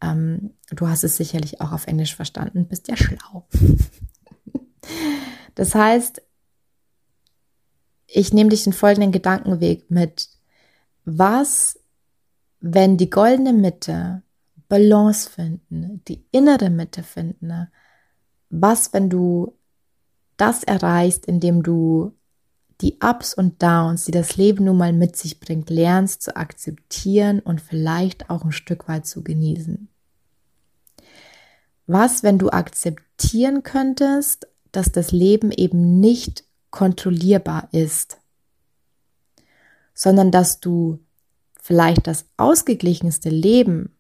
ähm, 0.02 0.54
du 0.70 0.88
hast 0.88 1.04
es 1.04 1.16
sicherlich 1.16 1.60
auch 1.60 1.70
auf 1.70 1.86
Englisch 1.86 2.16
verstanden, 2.16 2.66
bist 2.66 2.88
ja 2.88 2.96
schlau. 2.96 3.46
das 5.54 5.76
heißt, 5.76 6.20
ich 8.08 8.32
nehme 8.32 8.50
dich 8.50 8.64
den 8.64 8.72
folgenden 8.72 9.12
Gedankenweg 9.12 9.90
mit. 9.90 10.28
Was, 11.04 11.78
wenn 12.60 12.96
die 12.96 13.08
goldene 13.08 13.52
Mitte 13.52 14.22
Balance 14.68 15.30
finden, 15.30 16.02
die 16.08 16.24
innere 16.32 16.68
Mitte 16.68 17.04
finden? 17.04 17.68
Was, 18.50 18.92
wenn 18.92 19.08
du 19.08 19.56
das 20.36 20.64
erreichst, 20.64 21.26
indem 21.26 21.62
du 21.62 22.12
die 22.80 22.98
Ups 23.00 23.34
und 23.34 23.62
Downs, 23.62 24.04
die 24.06 24.12
das 24.12 24.36
Leben 24.36 24.64
nun 24.64 24.76
mal 24.76 24.92
mit 24.92 25.16
sich 25.16 25.40
bringt, 25.40 25.70
lernst 25.70 26.22
zu 26.22 26.36
akzeptieren 26.36 27.40
und 27.40 27.60
vielleicht 27.60 28.30
auch 28.30 28.44
ein 28.44 28.52
Stück 28.52 28.88
weit 28.88 29.06
zu 29.06 29.22
genießen? 29.22 29.88
Was, 31.86 32.22
wenn 32.22 32.38
du 32.38 32.50
akzeptieren 32.50 33.62
könntest, 33.62 34.48
dass 34.70 34.90
das 34.90 35.12
Leben 35.12 35.50
eben 35.50 36.00
nicht 36.00 36.44
kontrollierbar 36.70 37.68
ist, 37.72 38.18
sondern 39.94 40.30
dass 40.30 40.60
du 40.60 41.00
vielleicht 41.60 42.06
das 42.06 42.26
ausgeglichenste 42.36 43.28
Leben 43.28 43.96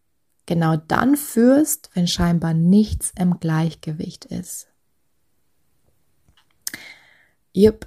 genau 0.46 0.76
dann 0.76 1.16
führst, 1.16 1.90
wenn 1.94 2.08
scheinbar 2.08 2.54
nichts 2.54 3.12
im 3.16 3.38
Gleichgewicht 3.38 4.24
ist. 4.24 4.68
Jupp, 7.52 7.86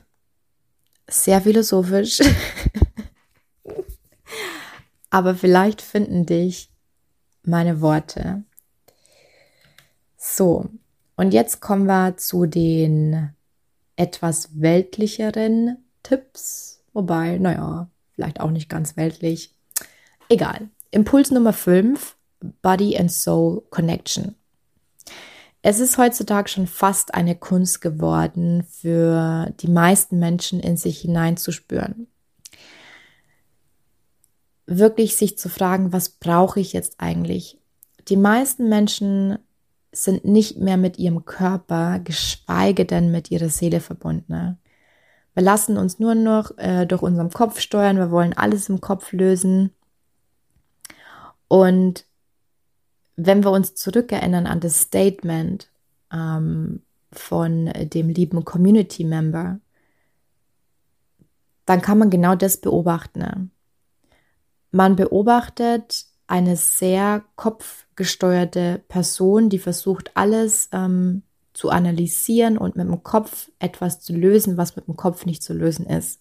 sehr 1.07 1.41
philosophisch. 1.41 2.19
Aber 5.09 5.35
vielleicht 5.35 5.81
finden 5.81 6.25
dich 6.25 6.69
meine 7.43 7.81
Worte 7.81 8.43
so, 10.27 10.65
und 11.15 11.33
jetzt 11.33 11.61
kommen 11.61 11.85
wir 11.85 12.17
zu 12.17 12.47
den 12.47 13.29
etwas 13.95 14.59
weltlicheren 14.59 15.77
Tipps. 16.01 16.81
Wobei, 16.93 17.37
naja, 17.37 17.89
vielleicht 18.13 18.39
auch 18.39 18.49
nicht 18.49 18.67
ganz 18.67 18.97
weltlich. 18.97 19.53
Egal. 20.27 20.69
Impuls 20.89 21.29
Nummer 21.29 21.53
5, 21.53 22.17
Body 22.61 22.97
and 22.97 23.11
Soul 23.11 23.61
Connection. 23.69 24.35
Es 25.67 25.79
ist 25.79 25.97
heutzutage 25.97 26.47
schon 26.47 26.67
fast 26.67 27.15
eine 27.15 27.35
Kunst 27.35 27.81
geworden, 27.81 28.63
für 28.69 29.51
die 29.61 29.67
meisten 29.67 30.19
Menschen 30.19 30.59
in 30.59 30.77
sich 30.77 30.99
hineinzuspüren. 30.99 32.05
Wirklich 34.67 35.15
sich 35.15 35.39
zu 35.39 35.49
fragen, 35.49 35.91
was 35.91 36.09
brauche 36.09 36.59
ich 36.59 36.73
jetzt 36.73 36.99
eigentlich? 36.99 37.59
die 38.07 38.17
meisten 38.17 38.69
Menschen 38.69 39.39
sind 39.91 40.25
nicht 40.25 40.57
mehr 40.57 40.77
mit 40.77 40.99
ihrem 40.99 41.25
Körper, 41.25 41.99
geschweige 41.99 42.85
denn 42.85 43.11
mit 43.11 43.31
ihrer 43.31 43.49
Seele 43.49 43.79
verbunden. 43.79 44.59
Wir 45.33 45.43
lassen 45.43 45.77
uns 45.77 45.99
nur 45.99 46.15
noch 46.15 46.57
äh, 46.57 46.85
durch 46.85 47.01
unseren 47.01 47.31
Kopf 47.31 47.59
steuern, 47.59 47.97
wir 47.97 48.11
wollen 48.11 48.33
alles 48.33 48.69
im 48.69 48.81
Kopf 48.81 49.11
lösen. 49.11 49.71
Und 51.47 52.05
wenn 53.15 53.43
wir 53.43 53.51
uns 53.51 53.75
zurückerinnern 53.75 54.47
an 54.47 54.59
das 54.59 54.81
Statement 54.81 55.69
ähm, 56.11 56.81
von 57.11 57.71
dem 57.75 58.09
lieben 58.09 58.43
Community 58.43 59.03
Member, 59.03 59.59
dann 61.65 61.81
kann 61.81 61.97
man 61.97 62.09
genau 62.09 62.35
das 62.35 62.57
beobachten. 62.57 63.51
Man 64.71 64.95
beobachtet 64.95 66.05
eine 66.27 66.57
sehr 66.57 67.23
kopfgesteuerte 67.35 68.83
Person, 68.87 69.49
die 69.49 69.59
versucht, 69.59 70.11
alles 70.15 70.69
ähm, 70.71 71.23
zu 71.53 71.69
analysieren 71.69 72.57
und 72.57 72.75
mit 72.75 72.87
dem 72.87 73.03
Kopf 73.03 73.49
etwas 73.59 74.01
zu 74.01 74.13
lösen, 74.13 74.57
was 74.57 74.75
mit 74.75 74.87
dem 74.87 74.97
Kopf 74.97 75.25
nicht 75.25 75.41
zu 75.41 75.53
lösen 75.53 75.85
ist. 75.85 76.19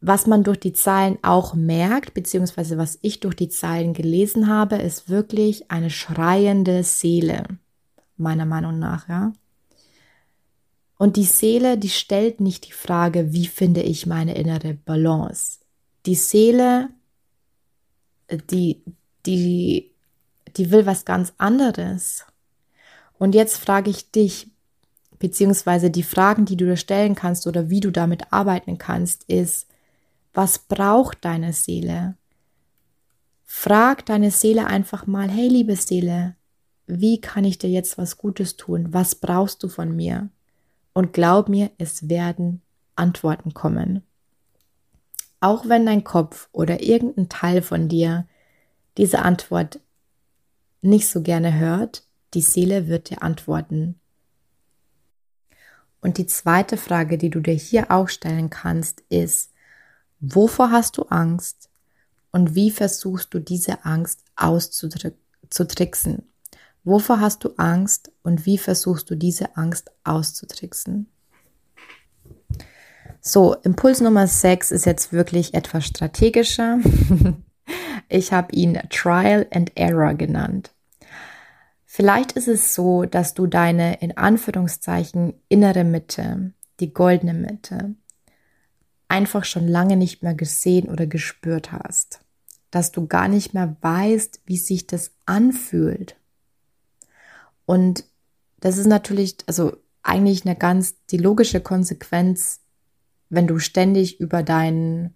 Was 0.00 0.26
man 0.26 0.44
durch 0.44 0.58
die 0.58 0.72
Zeilen 0.72 1.18
auch 1.22 1.54
merkt, 1.54 2.14
beziehungsweise 2.14 2.78
was 2.78 2.98
ich 3.02 3.20
durch 3.20 3.34
die 3.34 3.50
Zeilen 3.50 3.92
gelesen 3.92 4.48
habe, 4.48 4.76
ist 4.76 5.10
wirklich 5.10 5.70
eine 5.70 5.90
schreiende 5.90 6.82
Seele, 6.84 7.44
meiner 8.16 8.46
Meinung 8.46 8.78
nach, 8.78 9.08
ja. 9.08 9.32
Und 10.96 11.16
die 11.16 11.24
Seele, 11.24 11.78
die 11.78 11.88
stellt 11.88 12.40
nicht 12.40 12.66
die 12.68 12.72
Frage, 12.72 13.32
wie 13.32 13.46
finde 13.46 13.80
ich 13.82 14.06
meine 14.06 14.34
innere 14.34 14.74
Balance. 14.74 15.60
Die 16.04 16.14
Seele, 16.14 16.90
die, 18.50 18.82
die, 19.24 19.92
die 20.56 20.70
will 20.70 20.84
was 20.84 21.06
ganz 21.06 21.32
anderes. 21.38 22.26
Und 23.18 23.34
jetzt 23.34 23.56
frage 23.56 23.90
ich 23.90 24.10
dich, 24.10 24.50
beziehungsweise 25.18 25.90
die 25.90 26.02
Fragen, 26.02 26.44
die 26.44 26.56
du 26.56 26.66
dir 26.66 26.76
stellen 26.76 27.14
kannst 27.14 27.46
oder 27.46 27.70
wie 27.70 27.80
du 27.80 27.90
damit 27.90 28.30
arbeiten 28.30 28.76
kannst, 28.76 29.24
ist, 29.24 29.69
was 30.32 30.58
braucht 30.58 31.24
deine 31.24 31.52
Seele? 31.52 32.16
Frag 33.44 34.06
deine 34.06 34.30
Seele 34.30 34.66
einfach 34.66 35.06
mal, 35.06 35.28
hey 35.28 35.48
liebe 35.48 35.76
Seele, 35.76 36.36
wie 36.86 37.20
kann 37.20 37.44
ich 37.44 37.58
dir 37.58 37.70
jetzt 37.70 37.98
was 37.98 38.16
Gutes 38.16 38.56
tun? 38.56 38.92
Was 38.92 39.14
brauchst 39.14 39.62
du 39.62 39.68
von 39.68 39.94
mir? 39.94 40.28
Und 40.92 41.12
glaub 41.12 41.48
mir, 41.48 41.70
es 41.78 42.08
werden 42.08 42.62
Antworten 42.96 43.54
kommen. 43.54 44.02
Auch 45.40 45.68
wenn 45.68 45.86
dein 45.86 46.04
Kopf 46.04 46.48
oder 46.52 46.82
irgendein 46.82 47.28
Teil 47.28 47.62
von 47.62 47.88
dir 47.88 48.26
diese 48.96 49.20
Antwort 49.20 49.80
nicht 50.82 51.08
so 51.08 51.22
gerne 51.22 51.58
hört, 51.58 52.04
die 52.34 52.42
Seele 52.42 52.88
wird 52.88 53.10
dir 53.10 53.22
antworten. 53.22 53.98
Und 56.00 56.18
die 56.18 56.26
zweite 56.26 56.76
Frage, 56.76 57.18
die 57.18 57.30
du 57.30 57.40
dir 57.40 57.54
hier 57.54 57.90
auch 57.90 58.08
stellen 58.08 58.50
kannst, 58.50 59.02
ist, 59.08 59.49
wovor 60.20 60.70
hast 60.70 60.96
du 60.98 61.02
Angst 61.04 61.68
und 62.32 62.54
wie 62.54 62.70
versuchst 62.70 63.34
du 63.34 63.40
diese 63.40 63.84
Angst 63.84 64.24
auszutricksen? 64.36 66.22
Wovor 66.84 67.20
hast 67.20 67.44
du 67.44 67.50
Angst 67.56 68.12
und 68.22 68.46
wie 68.46 68.58
versuchst 68.58 69.10
du 69.10 69.14
diese 69.14 69.56
Angst 69.56 69.90
auszutricksen? 70.04 71.08
So, 73.20 73.54
Impuls 73.54 74.00
Nummer 74.00 74.26
6 74.26 74.70
ist 74.70 74.86
jetzt 74.86 75.12
wirklich 75.12 75.52
etwas 75.52 75.86
strategischer. 75.86 76.78
ich 78.08 78.32
habe 78.32 78.54
ihn 78.54 78.80
Trial 78.88 79.46
and 79.50 79.76
Error 79.76 80.14
genannt. 80.14 80.72
Vielleicht 81.84 82.32
ist 82.32 82.48
es 82.48 82.74
so, 82.74 83.04
dass 83.04 83.34
du 83.34 83.46
deine 83.46 84.00
in 84.00 84.16
Anführungszeichen 84.16 85.34
innere 85.48 85.84
Mitte, 85.84 86.52
die 86.78 86.94
goldene 86.94 87.34
Mitte, 87.34 87.94
einfach 89.10 89.44
schon 89.44 89.68
lange 89.68 89.96
nicht 89.96 90.22
mehr 90.22 90.34
gesehen 90.34 90.88
oder 90.88 91.06
gespürt 91.06 91.72
hast. 91.72 92.20
Dass 92.70 92.92
du 92.92 93.06
gar 93.06 93.28
nicht 93.28 93.52
mehr 93.54 93.76
weißt, 93.80 94.40
wie 94.46 94.56
sich 94.56 94.86
das 94.86 95.12
anfühlt. 95.26 96.16
Und 97.66 98.04
das 98.60 98.78
ist 98.78 98.86
natürlich, 98.86 99.36
also 99.46 99.76
eigentlich 100.02 100.46
eine 100.46 100.56
ganz 100.56 100.94
die 101.10 101.18
logische 101.18 101.60
Konsequenz, 101.60 102.60
wenn 103.28 103.46
du 103.46 103.58
ständig 103.58 104.20
über 104.20 104.42
deinen 104.42 105.14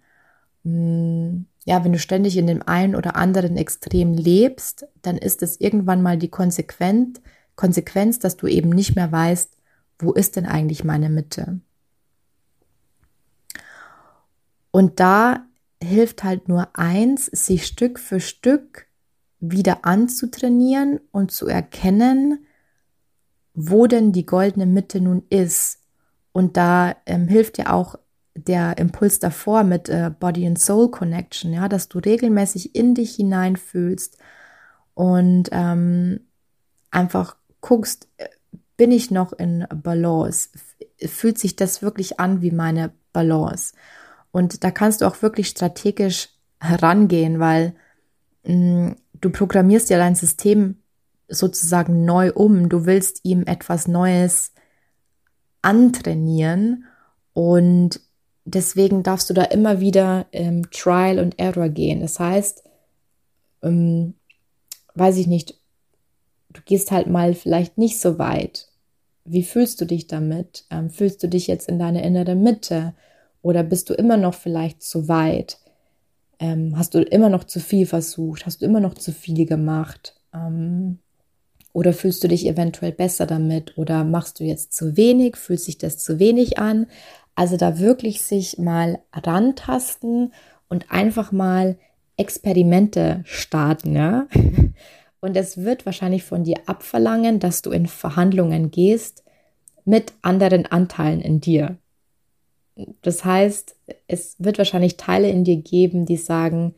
hm, 0.63 1.45
ja, 1.65 1.83
wenn 1.83 1.93
du 1.93 1.99
ständig 1.99 2.37
in 2.37 2.47
dem 2.47 2.61
einen 2.61 2.95
oder 2.95 3.15
anderen 3.15 3.57
Extrem 3.57 4.13
lebst, 4.13 4.87
dann 5.01 5.17
ist 5.17 5.41
es 5.41 5.59
irgendwann 5.59 6.01
mal 6.01 6.17
die 6.17 6.29
Konsequenz, 6.29 7.21
Konsequenz, 7.55 8.19
dass 8.19 8.37
du 8.37 8.47
eben 8.47 8.69
nicht 8.69 8.95
mehr 8.95 9.11
weißt, 9.11 9.57
wo 9.99 10.13
ist 10.13 10.35
denn 10.35 10.45
eigentlich 10.45 10.83
meine 10.83 11.09
Mitte? 11.09 11.59
Und 14.75 14.99
da 14.99 15.45
hilft 15.81 16.25
halt 16.25 16.49
nur 16.49 16.67
eins, 16.77 17.27
sich 17.27 17.65
Stück 17.65 17.97
für 17.97 18.19
Stück 18.19 18.87
wieder 19.39 19.85
anzutrainieren 19.85 20.99
und 21.11 21.31
zu 21.31 21.47
erkennen, 21.47 22.45
wo 23.53 23.87
denn 23.87 24.11
die 24.11 24.25
goldene 24.25 24.65
Mitte 24.65 24.99
nun 24.99 25.23
ist. 25.29 25.79
Und 26.33 26.57
da 26.57 26.93
ähm, 27.05 27.29
hilft 27.29 27.57
ja 27.57 27.71
auch 27.71 27.97
der 28.35 28.77
Impuls 28.77 29.19
davor 29.19 29.63
mit 29.63 29.87
äh, 29.87 30.11
Body 30.19 30.45
and 30.45 30.59
Soul 30.59 30.91
Connection, 30.91 31.53
ja, 31.53 31.69
dass 31.69 31.87
du 31.87 31.99
regelmäßig 31.99 32.75
in 32.75 32.95
dich 32.95 33.15
hineinfühlst 33.15 34.17
und 34.93 35.47
ähm, 35.53 36.19
einfach 36.91 37.37
guckst, 37.61 38.09
äh, 38.17 38.27
bin 38.75 38.91
ich 38.91 39.09
noch 39.09 39.31
in 39.31 39.65
Balance? 39.73 40.49
Fühlt 40.97 41.37
sich 41.37 41.55
das 41.55 41.81
wirklich 41.81 42.19
an 42.19 42.41
wie 42.41 42.51
meine 42.51 42.91
Balance? 43.13 43.73
Und 44.35 44.65
da 44.65 44.71
kannst 44.71 44.99
du 44.99 45.05
auch 45.05 45.21
wirklich 45.21 45.47
strategisch 45.47 46.27
herangehen, 46.59 47.39
weil 47.39 47.73
mh, 48.43 48.53
mm, 48.53 48.95
du 49.13 49.29
programmierst 49.29 49.89
ja 49.89 49.97
dein 49.97 50.15
System 50.15 50.75
sozusagen 51.29 52.03
neu 52.03 52.33
um. 52.33 52.67
Du 52.67 52.85
willst 52.85 53.21
ihm 53.23 53.43
etwas 53.45 53.87
Neues 53.87 54.51
antrainieren 55.61 56.83
und 57.31 58.01
deswegen 58.43 59.03
darfst 59.03 59.29
du 59.29 59.33
da 59.33 59.43
immer 59.43 59.79
wieder 59.79 60.25
ähm, 60.33 60.69
Trial 60.69 61.19
und 61.19 61.39
Error 61.39 61.69
gehen. 61.69 62.01
Das 62.01 62.19
heißt, 62.19 62.65
ähm, 63.63 64.15
weiß 64.95 65.15
ich 65.15 65.27
nicht, 65.27 65.61
du 66.49 66.59
gehst 66.65 66.91
halt 66.91 67.07
mal 67.07 67.35
vielleicht 67.35 67.77
nicht 67.77 68.01
so 68.01 68.19
weit. 68.19 68.67
Wie 69.23 69.43
fühlst 69.43 69.79
du 69.79 69.85
dich 69.85 70.07
damit? 70.07 70.65
Ähm, 70.69 70.89
fühlst 70.89 71.23
du 71.23 71.29
dich 71.29 71.47
jetzt 71.47 71.69
in 71.69 71.79
deine 71.79 72.03
innere 72.03 72.35
Mitte? 72.35 72.95
Oder 73.45 73.61
bist 73.61 73.91
du 73.91 73.93
immer 73.93 74.17
noch 74.17 74.33
vielleicht 74.33 74.81
zu 74.81 75.07
weit? 75.07 75.59
Ähm, 76.39 76.73
hast 76.79 76.95
du 76.95 77.01
immer 77.03 77.29
noch 77.29 77.43
zu 77.43 77.59
viel 77.59 77.85
versucht? 77.85 78.47
Hast 78.47 78.63
du 78.63 78.65
immer 78.65 78.79
noch 78.79 78.95
zu 78.95 79.11
viel 79.11 79.45
gemacht? 79.45 80.19
Ähm, 80.33 80.97
oder 81.71 81.93
fühlst 81.93 82.23
du 82.23 82.27
dich 82.27 82.47
eventuell 82.47 82.91
besser 82.91 83.27
damit? 83.27 83.77
Oder 83.77 84.03
machst 84.03 84.39
du 84.39 84.43
jetzt 84.43 84.73
zu 84.73 84.97
wenig? 84.97 85.37
Fühlt 85.37 85.59
sich 85.59 85.77
das 85.77 85.99
zu 85.99 86.17
wenig 86.17 86.57
an? 86.57 86.87
Also 87.35 87.55
da 87.55 87.77
wirklich 87.77 88.23
sich 88.23 88.57
mal 88.57 88.97
rantasten 89.13 90.33
und 90.67 90.89
einfach 90.89 91.31
mal 91.31 91.77
Experimente 92.17 93.21
starten, 93.25 93.95
ja. 93.95 94.25
Und 95.19 95.37
es 95.37 95.57
wird 95.57 95.85
wahrscheinlich 95.85 96.23
von 96.23 96.43
dir 96.43 96.57
abverlangen, 96.65 97.39
dass 97.39 97.61
du 97.61 97.69
in 97.69 97.85
Verhandlungen 97.85 98.71
gehst 98.71 99.23
mit 99.83 100.13
anderen 100.23 100.65
Anteilen 100.65 101.21
in 101.21 101.41
dir. 101.41 101.77
Das 103.01 103.23
heißt, 103.23 103.75
es 104.07 104.35
wird 104.39 104.57
wahrscheinlich 104.57 104.97
Teile 104.97 105.29
in 105.29 105.43
dir 105.43 105.57
geben, 105.57 106.05
die 106.05 106.17
sagen, 106.17 106.75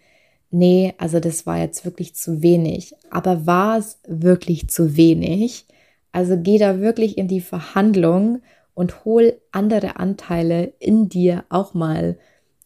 nee, 0.51 0.93
also 0.97 1.19
das 1.19 1.45
war 1.45 1.59
jetzt 1.59 1.85
wirklich 1.85 2.15
zu 2.15 2.41
wenig. 2.41 2.93
Aber 3.09 3.45
war 3.45 3.77
es 3.77 3.99
wirklich 4.07 4.69
zu 4.69 4.95
wenig? 4.95 5.65
Also 6.11 6.37
geh 6.37 6.57
da 6.57 6.79
wirklich 6.79 7.17
in 7.17 7.27
die 7.27 7.41
Verhandlung 7.41 8.41
und 8.73 9.05
hol 9.05 9.39
andere 9.51 9.97
Anteile 9.97 10.73
in 10.79 11.09
dir 11.09 11.45
auch 11.49 11.73
mal 11.73 12.17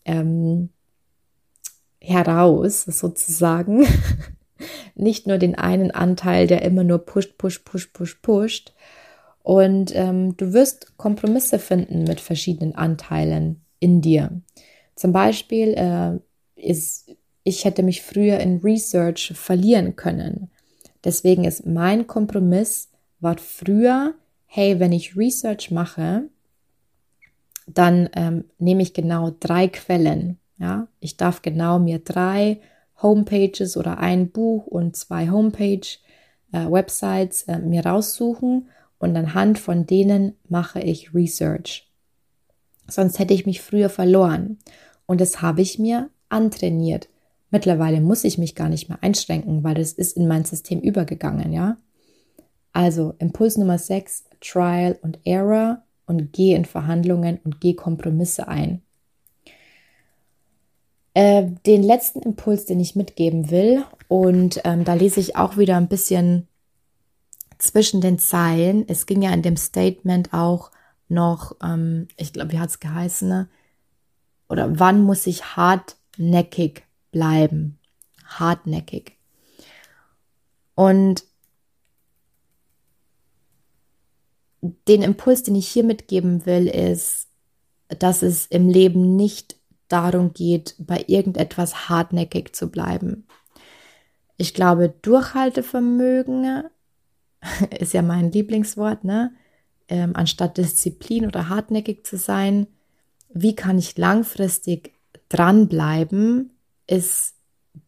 ähm, 0.03 0.69
heraus, 2.01 2.83
sozusagen. 2.83 3.85
Nicht 4.95 5.25
nur 5.25 5.37
den 5.37 5.55
einen 5.55 5.91
Anteil, 5.91 6.47
der 6.47 6.63
immer 6.63 6.83
nur 6.83 6.99
pusht, 6.99 7.37
pusht, 7.37 7.63
pusht, 7.65 7.93
pusht, 7.93 8.21
pusht. 8.21 8.73
Und 9.43 9.95
ähm, 9.95 10.37
du 10.37 10.53
wirst 10.53 10.97
Kompromisse 10.97 11.59
finden 11.59 12.03
mit 12.03 12.19
verschiedenen 12.19 12.75
Anteilen 12.75 13.61
in 13.79 14.01
dir. 14.01 14.41
Zum 14.95 15.11
Beispiel 15.11 15.69
äh, 15.69 16.19
ist, 16.55 17.15
ich 17.43 17.65
hätte 17.65 17.83
mich 17.83 18.01
früher 18.01 18.39
in 18.39 18.57
Research 18.57 19.33
verlieren 19.35 19.95
können. 19.95 20.51
Deswegen 21.03 21.45
ist 21.45 21.65
mein 21.65 22.05
Kompromiss, 22.05 22.89
war 23.19 23.37
früher 23.37 24.13
hey, 24.53 24.81
wenn 24.81 24.91
ich 24.91 25.15
Research 25.15 25.71
mache, 25.71 26.27
dann 27.67 28.09
ähm, 28.17 28.43
nehme 28.57 28.81
ich 28.81 28.93
genau 28.93 29.31
drei 29.39 29.69
Quellen. 29.69 30.39
Ja, 30.57 30.89
ich 30.99 31.15
darf 31.15 31.41
genau 31.41 31.79
mir 31.79 31.99
drei 31.99 32.59
Homepages 33.01 33.77
oder 33.77 33.99
ein 33.99 34.29
Buch 34.29 34.67
und 34.67 34.97
zwei 34.97 35.29
Homepage-Websites 35.29 37.43
äh, 37.43 37.53
äh, 37.53 37.59
mir 37.59 37.85
raussuchen 37.85 38.67
und 39.01 39.17
anhand 39.17 39.57
von 39.57 39.87
denen 39.87 40.35
mache 40.47 40.79
ich 40.79 41.13
Research. 41.13 41.89
Sonst 42.87 43.17
hätte 43.17 43.33
ich 43.33 43.47
mich 43.47 43.61
früher 43.61 43.89
verloren. 43.89 44.59
Und 45.07 45.19
das 45.21 45.41
habe 45.41 45.61
ich 45.61 45.79
mir 45.79 46.09
antrainiert. 46.29 47.09
Mittlerweile 47.49 47.99
muss 47.99 48.23
ich 48.23 48.37
mich 48.37 48.55
gar 48.55 48.69
nicht 48.69 48.89
mehr 48.89 48.99
einschränken, 49.01 49.63
weil 49.63 49.73
das 49.73 49.91
ist 49.91 50.15
in 50.15 50.27
mein 50.27 50.45
System 50.45 50.79
übergegangen, 50.79 51.51
ja. 51.51 51.77
Also 52.73 53.15
Impuls 53.17 53.57
Nummer 53.57 53.77
6, 53.77 54.25
Trial 54.39 54.97
und 55.01 55.19
Error 55.25 55.81
und 56.05 56.31
geh 56.31 56.53
in 56.53 56.65
Verhandlungen 56.65 57.39
und 57.43 57.59
geh 57.59 57.73
Kompromisse 57.73 58.47
ein. 58.47 58.81
Äh, 61.13 61.47
den 61.65 61.83
letzten 61.83 62.21
Impuls, 62.21 62.65
den 62.65 62.79
ich 62.79 62.95
mitgeben 62.95 63.51
will, 63.51 63.83
und 64.07 64.61
ähm, 64.63 64.85
da 64.85 64.93
lese 64.93 65.19
ich 65.19 65.35
auch 65.35 65.57
wieder 65.57 65.75
ein 65.75 65.87
bisschen 65.87 66.47
zwischen 67.61 68.01
den 68.01 68.19
Zeilen. 68.19 68.85
Es 68.87 69.05
ging 69.05 69.21
ja 69.21 69.31
in 69.31 69.41
dem 69.41 69.57
Statement 69.57 70.33
auch 70.33 70.71
noch, 71.07 71.55
ähm, 71.63 72.07
ich 72.17 72.33
glaube, 72.33 72.51
wie 72.53 72.59
hat 72.59 72.69
es 72.69 72.79
geheißen, 72.79 73.27
ne? 73.27 73.49
oder 74.49 74.79
wann 74.79 75.01
muss 75.01 75.27
ich 75.27 75.55
hartnäckig 75.55 76.83
bleiben? 77.11 77.79
Hartnäckig. 78.25 79.17
Und 80.75 81.23
den 84.87 85.01
Impuls, 85.01 85.43
den 85.43 85.55
ich 85.55 85.67
hier 85.67 85.83
mitgeben 85.83 86.45
will, 86.45 86.67
ist, 86.67 87.27
dass 87.87 88.21
es 88.21 88.45
im 88.47 88.69
Leben 88.69 89.15
nicht 89.15 89.57
darum 89.87 90.33
geht, 90.33 90.75
bei 90.79 91.03
irgendetwas 91.07 91.89
hartnäckig 91.89 92.53
zu 92.53 92.69
bleiben. 92.69 93.27
Ich 94.37 94.53
glaube, 94.53 94.89
Durchhaltevermögen 95.01 96.69
ist 97.79 97.93
ja 97.93 98.01
mein 98.01 98.31
Lieblingswort, 98.31 99.03
ne? 99.03 99.33
Ähm, 99.87 100.15
anstatt 100.15 100.57
Disziplin 100.57 101.25
oder 101.25 101.49
hartnäckig 101.49 102.05
zu 102.05 102.17
sein, 102.17 102.67
wie 103.33 103.55
kann 103.55 103.77
ich 103.77 103.97
langfristig 103.97 104.93
dranbleiben, 105.29 106.51
ist 106.87 107.35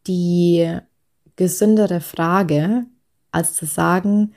die 0.08 0.78
gesündere 1.36 2.02
Frage, 2.02 2.86
als 3.32 3.54
zu 3.54 3.66
sagen, 3.66 4.34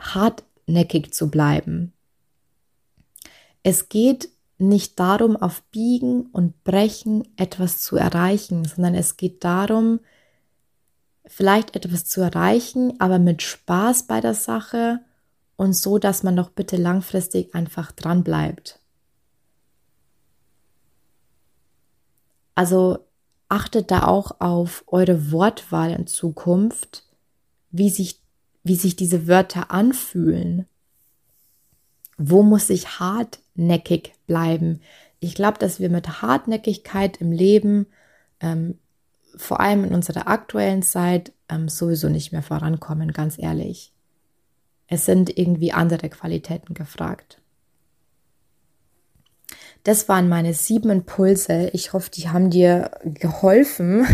hartnäckig 0.00 1.12
zu 1.12 1.30
bleiben. 1.30 1.92
Es 3.62 3.88
geht 3.88 4.30
nicht 4.58 4.98
darum, 4.98 5.36
auf 5.36 5.62
Biegen 5.70 6.26
und 6.26 6.64
Brechen 6.64 7.26
etwas 7.36 7.80
zu 7.80 7.96
erreichen, 7.96 8.64
sondern 8.64 8.94
es 8.94 9.16
geht 9.16 9.44
darum, 9.44 10.00
vielleicht 11.28 11.76
etwas 11.76 12.04
zu 12.04 12.20
erreichen, 12.20 12.98
aber 13.00 13.18
mit 13.18 13.42
Spaß 13.42 14.06
bei 14.06 14.20
der 14.20 14.34
Sache 14.34 15.00
und 15.56 15.74
so, 15.74 15.98
dass 15.98 16.22
man 16.22 16.36
doch 16.36 16.50
bitte 16.50 16.76
langfristig 16.76 17.54
einfach 17.54 17.92
dran 17.92 18.24
bleibt. 18.24 18.80
Also 22.54 22.98
achtet 23.48 23.90
da 23.90 24.04
auch 24.04 24.40
auf 24.40 24.84
eure 24.86 25.30
Wortwahl 25.30 25.92
in 25.92 26.06
Zukunft, 26.06 27.04
wie 27.70 27.90
sich, 27.90 28.20
wie 28.64 28.76
sich 28.76 28.96
diese 28.96 29.28
Wörter 29.28 29.70
anfühlen. 29.70 30.66
Wo 32.16 32.42
muss 32.42 32.68
ich 32.70 32.98
hartnäckig 32.98 34.14
bleiben? 34.26 34.80
Ich 35.20 35.34
glaube, 35.34 35.58
dass 35.58 35.80
wir 35.80 35.90
mit 35.90 36.22
Hartnäckigkeit 36.22 37.20
im 37.20 37.32
Leben, 37.32 37.86
ähm, 38.40 38.78
vor 39.38 39.60
allem 39.60 39.84
in 39.84 39.94
unserer 39.94 40.28
aktuellen 40.28 40.82
Zeit, 40.82 41.32
ähm, 41.48 41.68
sowieso 41.68 42.08
nicht 42.08 42.32
mehr 42.32 42.42
vorankommen, 42.42 43.12
ganz 43.12 43.38
ehrlich. 43.38 43.92
Es 44.86 45.04
sind 45.04 45.36
irgendwie 45.38 45.72
andere 45.72 46.08
Qualitäten 46.08 46.74
gefragt. 46.74 47.40
Das 49.84 50.08
waren 50.08 50.28
meine 50.28 50.54
sieben 50.54 50.90
Impulse. 50.90 51.70
Ich 51.72 51.92
hoffe, 51.92 52.10
die 52.10 52.28
haben 52.28 52.50
dir 52.50 52.90
geholfen, 53.04 54.06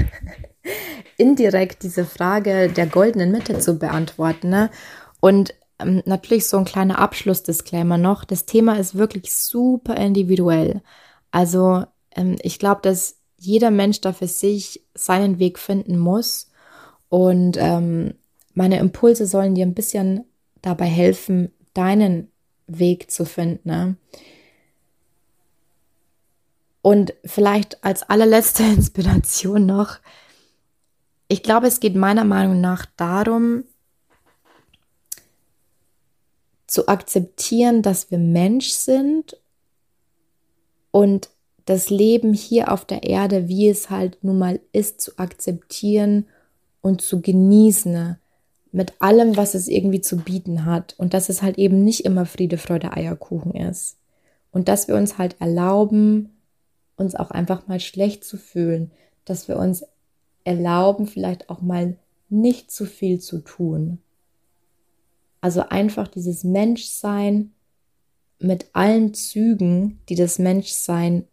indirekt 1.16 1.82
diese 1.82 2.04
Frage 2.04 2.68
der 2.68 2.86
goldenen 2.86 3.32
Mitte 3.32 3.58
zu 3.58 3.78
beantworten. 3.78 4.50
Ne? 4.50 4.70
Und 5.20 5.54
ähm, 5.78 6.02
natürlich 6.06 6.46
so 6.48 6.58
ein 6.58 6.64
kleiner 6.64 6.98
Abschlussdisclaimer 6.98 7.98
noch. 7.98 8.24
Das 8.24 8.46
Thema 8.46 8.78
ist 8.78 8.96
wirklich 8.96 9.34
super 9.34 9.96
individuell. 9.96 10.82
Also 11.30 11.84
ähm, 12.14 12.36
ich 12.42 12.58
glaube, 12.58 12.82
dass 12.82 13.20
jeder 13.44 13.70
Mensch 13.70 14.00
da 14.00 14.12
für 14.12 14.26
sich 14.26 14.82
seinen 14.94 15.38
Weg 15.38 15.58
finden 15.58 15.98
muss. 15.98 16.50
Und 17.08 17.56
ähm, 17.58 18.14
meine 18.54 18.78
Impulse 18.78 19.26
sollen 19.26 19.54
dir 19.54 19.66
ein 19.66 19.74
bisschen 19.74 20.24
dabei 20.62 20.86
helfen, 20.86 21.52
deinen 21.74 22.30
Weg 22.66 23.10
zu 23.10 23.24
finden. 23.24 23.68
Ne? 23.68 23.96
Und 26.82 27.14
vielleicht 27.24 27.82
als 27.84 28.02
allerletzte 28.02 28.62
Inspiration 28.76 29.66
noch, 29.66 29.98
ich 31.28 31.42
glaube, 31.42 31.66
es 31.66 31.80
geht 31.80 31.96
meiner 31.96 32.24
Meinung 32.24 32.60
nach 32.60 32.86
darum, 32.96 33.64
zu 36.66 36.88
akzeptieren, 36.88 37.82
dass 37.82 38.10
wir 38.10 38.18
Mensch 38.18 38.70
sind 38.70 39.36
und 40.90 41.30
das 41.64 41.90
Leben 41.90 42.32
hier 42.32 42.72
auf 42.72 42.84
der 42.84 43.04
Erde, 43.04 43.48
wie 43.48 43.68
es 43.68 43.90
halt 43.90 44.18
nun 44.22 44.38
mal 44.38 44.60
ist, 44.72 45.00
zu 45.00 45.18
akzeptieren 45.18 46.26
und 46.82 47.00
zu 47.00 47.20
genießen 47.20 48.16
mit 48.72 48.92
allem, 49.00 49.36
was 49.36 49.54
es 49.54 49.68
irgendwie 49.68 50.00
zu 50.00 50.18
bieten 50.18 50.64
hat. 50.66 50.94
Und 50.98 51.14
dass 51.14 51.28
es 51.28 51.42
halt 51.42 51.58
eben 51.58 51.84
nicht 51.84 52.04
immer 52.04 52.26
Friede, 52.26 52.58
Freude, 52.58 52.92
Eierkuchen 52.92 53.54
ist. 53.54 53.96
Und 54.50 54.68
dass 54.68 54.88
wir 54.88 54.96
uns 54.96 55.16
halt 55.16 55.36
erlauben, 55.40 56.30
uns 56.96 57.14
auch 57.14 57.30
einfach 57.30 57.66
mal 57.66 57.80
schlecht 57.80 58.24
zu 58.24 58.36
fühlen, 58.36 58.90
dass 59.24 59.48
wir 59.48 59.56
uns 59.58 59.84
erlauben, 60.44 61.06
vielleicht 61.06 61.48
auch 61.50 61.62
mal 61.62 61.96
nicht 62.28 62.70
zu 62.70 62.84
viel 62.84 63.20
zu 63.20 63.38
tun. 63.38 63.98
Also 65.40 65.68
einfach 65.68 66.08
dieses 66.08 66.44
Menschsein 66.44 67.52
mit 68.38 68.66
allen 68.72 69.14
Zügen, 69.14 70.00
die 70.08 70.14
das 70.14 70.38
Menschsein 70.38 71.24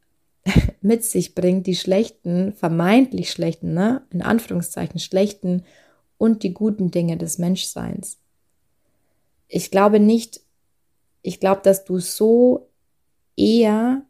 mit 0.81 1.03
sich 1.03 1.35
bringt, 1.35 1.67
die 1.67 1.75
schlechten, 1.75 2.53
vermeintlich 2.53 3.31
schlechten, 3.31 3.73
ne, 3.73 4.01
in 4.11 4.21
Anführungszeichen 4.21 4.99
schlechten 4.99 5.63
und 6.17 6.43
die 6.43 6.53
guten 6.53 6.91
Dinge 6.91 7.17
des 7.17 7.37
Menschseins. 7.37 8.17
Ich 9.47 9.71
glaube 9.71 9.99
nicht, 9.99 10.41
ich 11.21 11.39
glaube, 11.39 11.61
dass 11.63 11.83
du 11.83 11.99
so 11.99 12.69
eher 13.35 14.03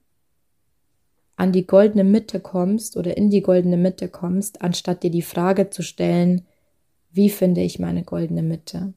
an 1.36 1.52
die 1.52 1.66
goldene 1.66 2.04
Mitte 2.04 2.40
kommst 2.40 2.98
oder 2.98 3.18
in 3.18 3.30
die 3.30 3.42
goldene 3.42 3.78
Mitte 3.78 4.08
kommst, 4.08 4.62
anstatt 4.62 5.04
dir 5.04 5.10
die 5.10 5.24
Frage 5.24 5.70
zu 5.70 5.82
stellen, 5.82 6.46
wie 7.12 7.30
finde 7.30 7.62
ich 7.62 7.80
meine 7.80 8.04
goldene 8.04 8.44
Mitte? 8.44 8.94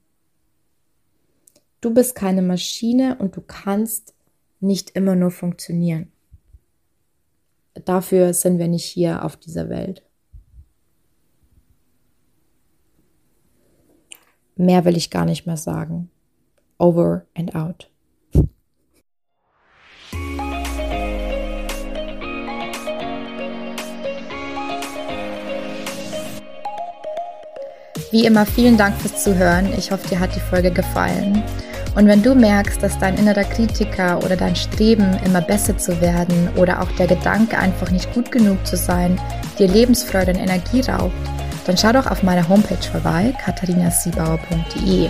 Du 1.81 1.93
bist 1.93 2.15
keine 2.15 2.43
Maschine 2.43 3.17
und 3.19 3.37
du 3.37 3.41
kannst 3.41 4.15
nicht 4.61 4.91
immer 4.91 5.15
nur 5.15 5.31
funktionieren. 5.31 6.13
Dafür 7.75 8.33
sind 8.35 8.59
wir 8.59 8.69
nicht 8.69 8.85
hier 8.85 9.25
auf 9.25 9.37
dieser 9.37 9.69
Welt. 9.69 10.03
Mehr 14.57 14.85
will 14.85 14.97
ich 14.97 15.11
gar 15.11 15.25
nicht 15.25 15.47
mehr 15.47 15.57
sagen. 15.57 16.11
Over 16.79 17.27
and 17.35 17.55
out. 17.57 17.91
Wie 28.13 28.27
immer 28.27 28.47
vielen 28.47 28.77
Dank 28.77 28.97
fürs 29.01 29.25
Zuhören. 29.25 29.73
Ich 29.77 29.91
hoffe, 29.91 30.07
dir 30.07 30.21
hat 30.21 30.37
die 30.37 30.41
Folge 30.41 30.71
gefallen. 30.71 31.43
Und 31.95 32.07
wenn 32.07 32.23
du 32.23 32.35
merkst, 32.35 32.83
dass 32.83 32.99
dein 32.99 33.17
innerer 33.17 33.45
Kritiker 33.45 34.19
oder 34.25 34.37
dein 34.37 34.57
Streben, 34.57 35.17
immer 35.25 35.41
besser 35.41 35.79
zu 35.79 36.01
werden 36.01 36.49
oder 36.57 36.83
auch 36.83 36.91
der 36.93 37.07
Gedanke, 37.07 37.59
einfach 37.59 37.91
nicht 37.91 38.13
gut 38.13 38.33
genug 38.33 38.67
zu 38.67 38.77
sein, 38.77 39.21
dir 39.59 39.69
Lebensfreude 39.69 40.33
und 40.33 40.39
Energie 40.39 40.81
raubt, 40.81 41.15
dann 41.67 41.77
schau 41.77 41.93
doch 41.93 42.07
auf 42.07 42.23
meiner 42.23 42.49
Homepage 42.49 42.91
vorbei, 42.91 43.33
katharinasiebauer.de. 43.45 45.09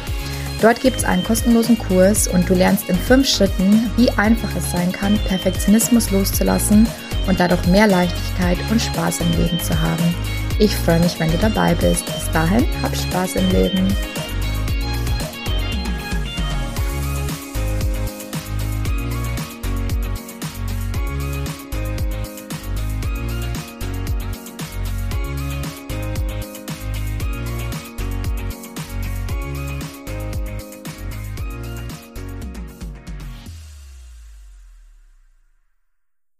Dort 0.60 0.80
gibt 0.80 0.98
es 0.98 1.04
einen 1.04 1.24
kostenlosen 1.24 1.78
Kurs 1.78 2.28
und 2.28 2.48
du 2.48 2.54
lernst 2.54 2.88
in 2.88 2.96
fünf 2.96 3.28
Schritten, 3.28 3.90
wie 3.96 4.10
einfach 4.10 4.54
es 4.56 4.70
sein 4.70 4.92
kann, 4.92 5.18
Perfektionismus 5.26 6.10
loszulassen 6.10 6.86
und 7.26 7.40
dadurch 7.40 7.66
mehr 7.66 7.86
Leichtigkeit 7.86 8.58
und 8.70 8.80
Spaß 8.80 9.20
im 9.20 9.30
Leben 9.42 9.60
zu 9.60 9.78
haben. 9.80 10.14
Ich 10.58 10.74
freue 10.76 11.00
mich, 11.00 11.18
wenn 11.18 11.30
du 11.30 11.38
dabei 11.38 11.74
bist. 11.74 12.06
Bis 12.06 12.30
dahin, 12.32 12.66
hab 12.82 12.96
Spaß 12.96 13.36
im 13.36 13.50
Leben. 13.50 13.88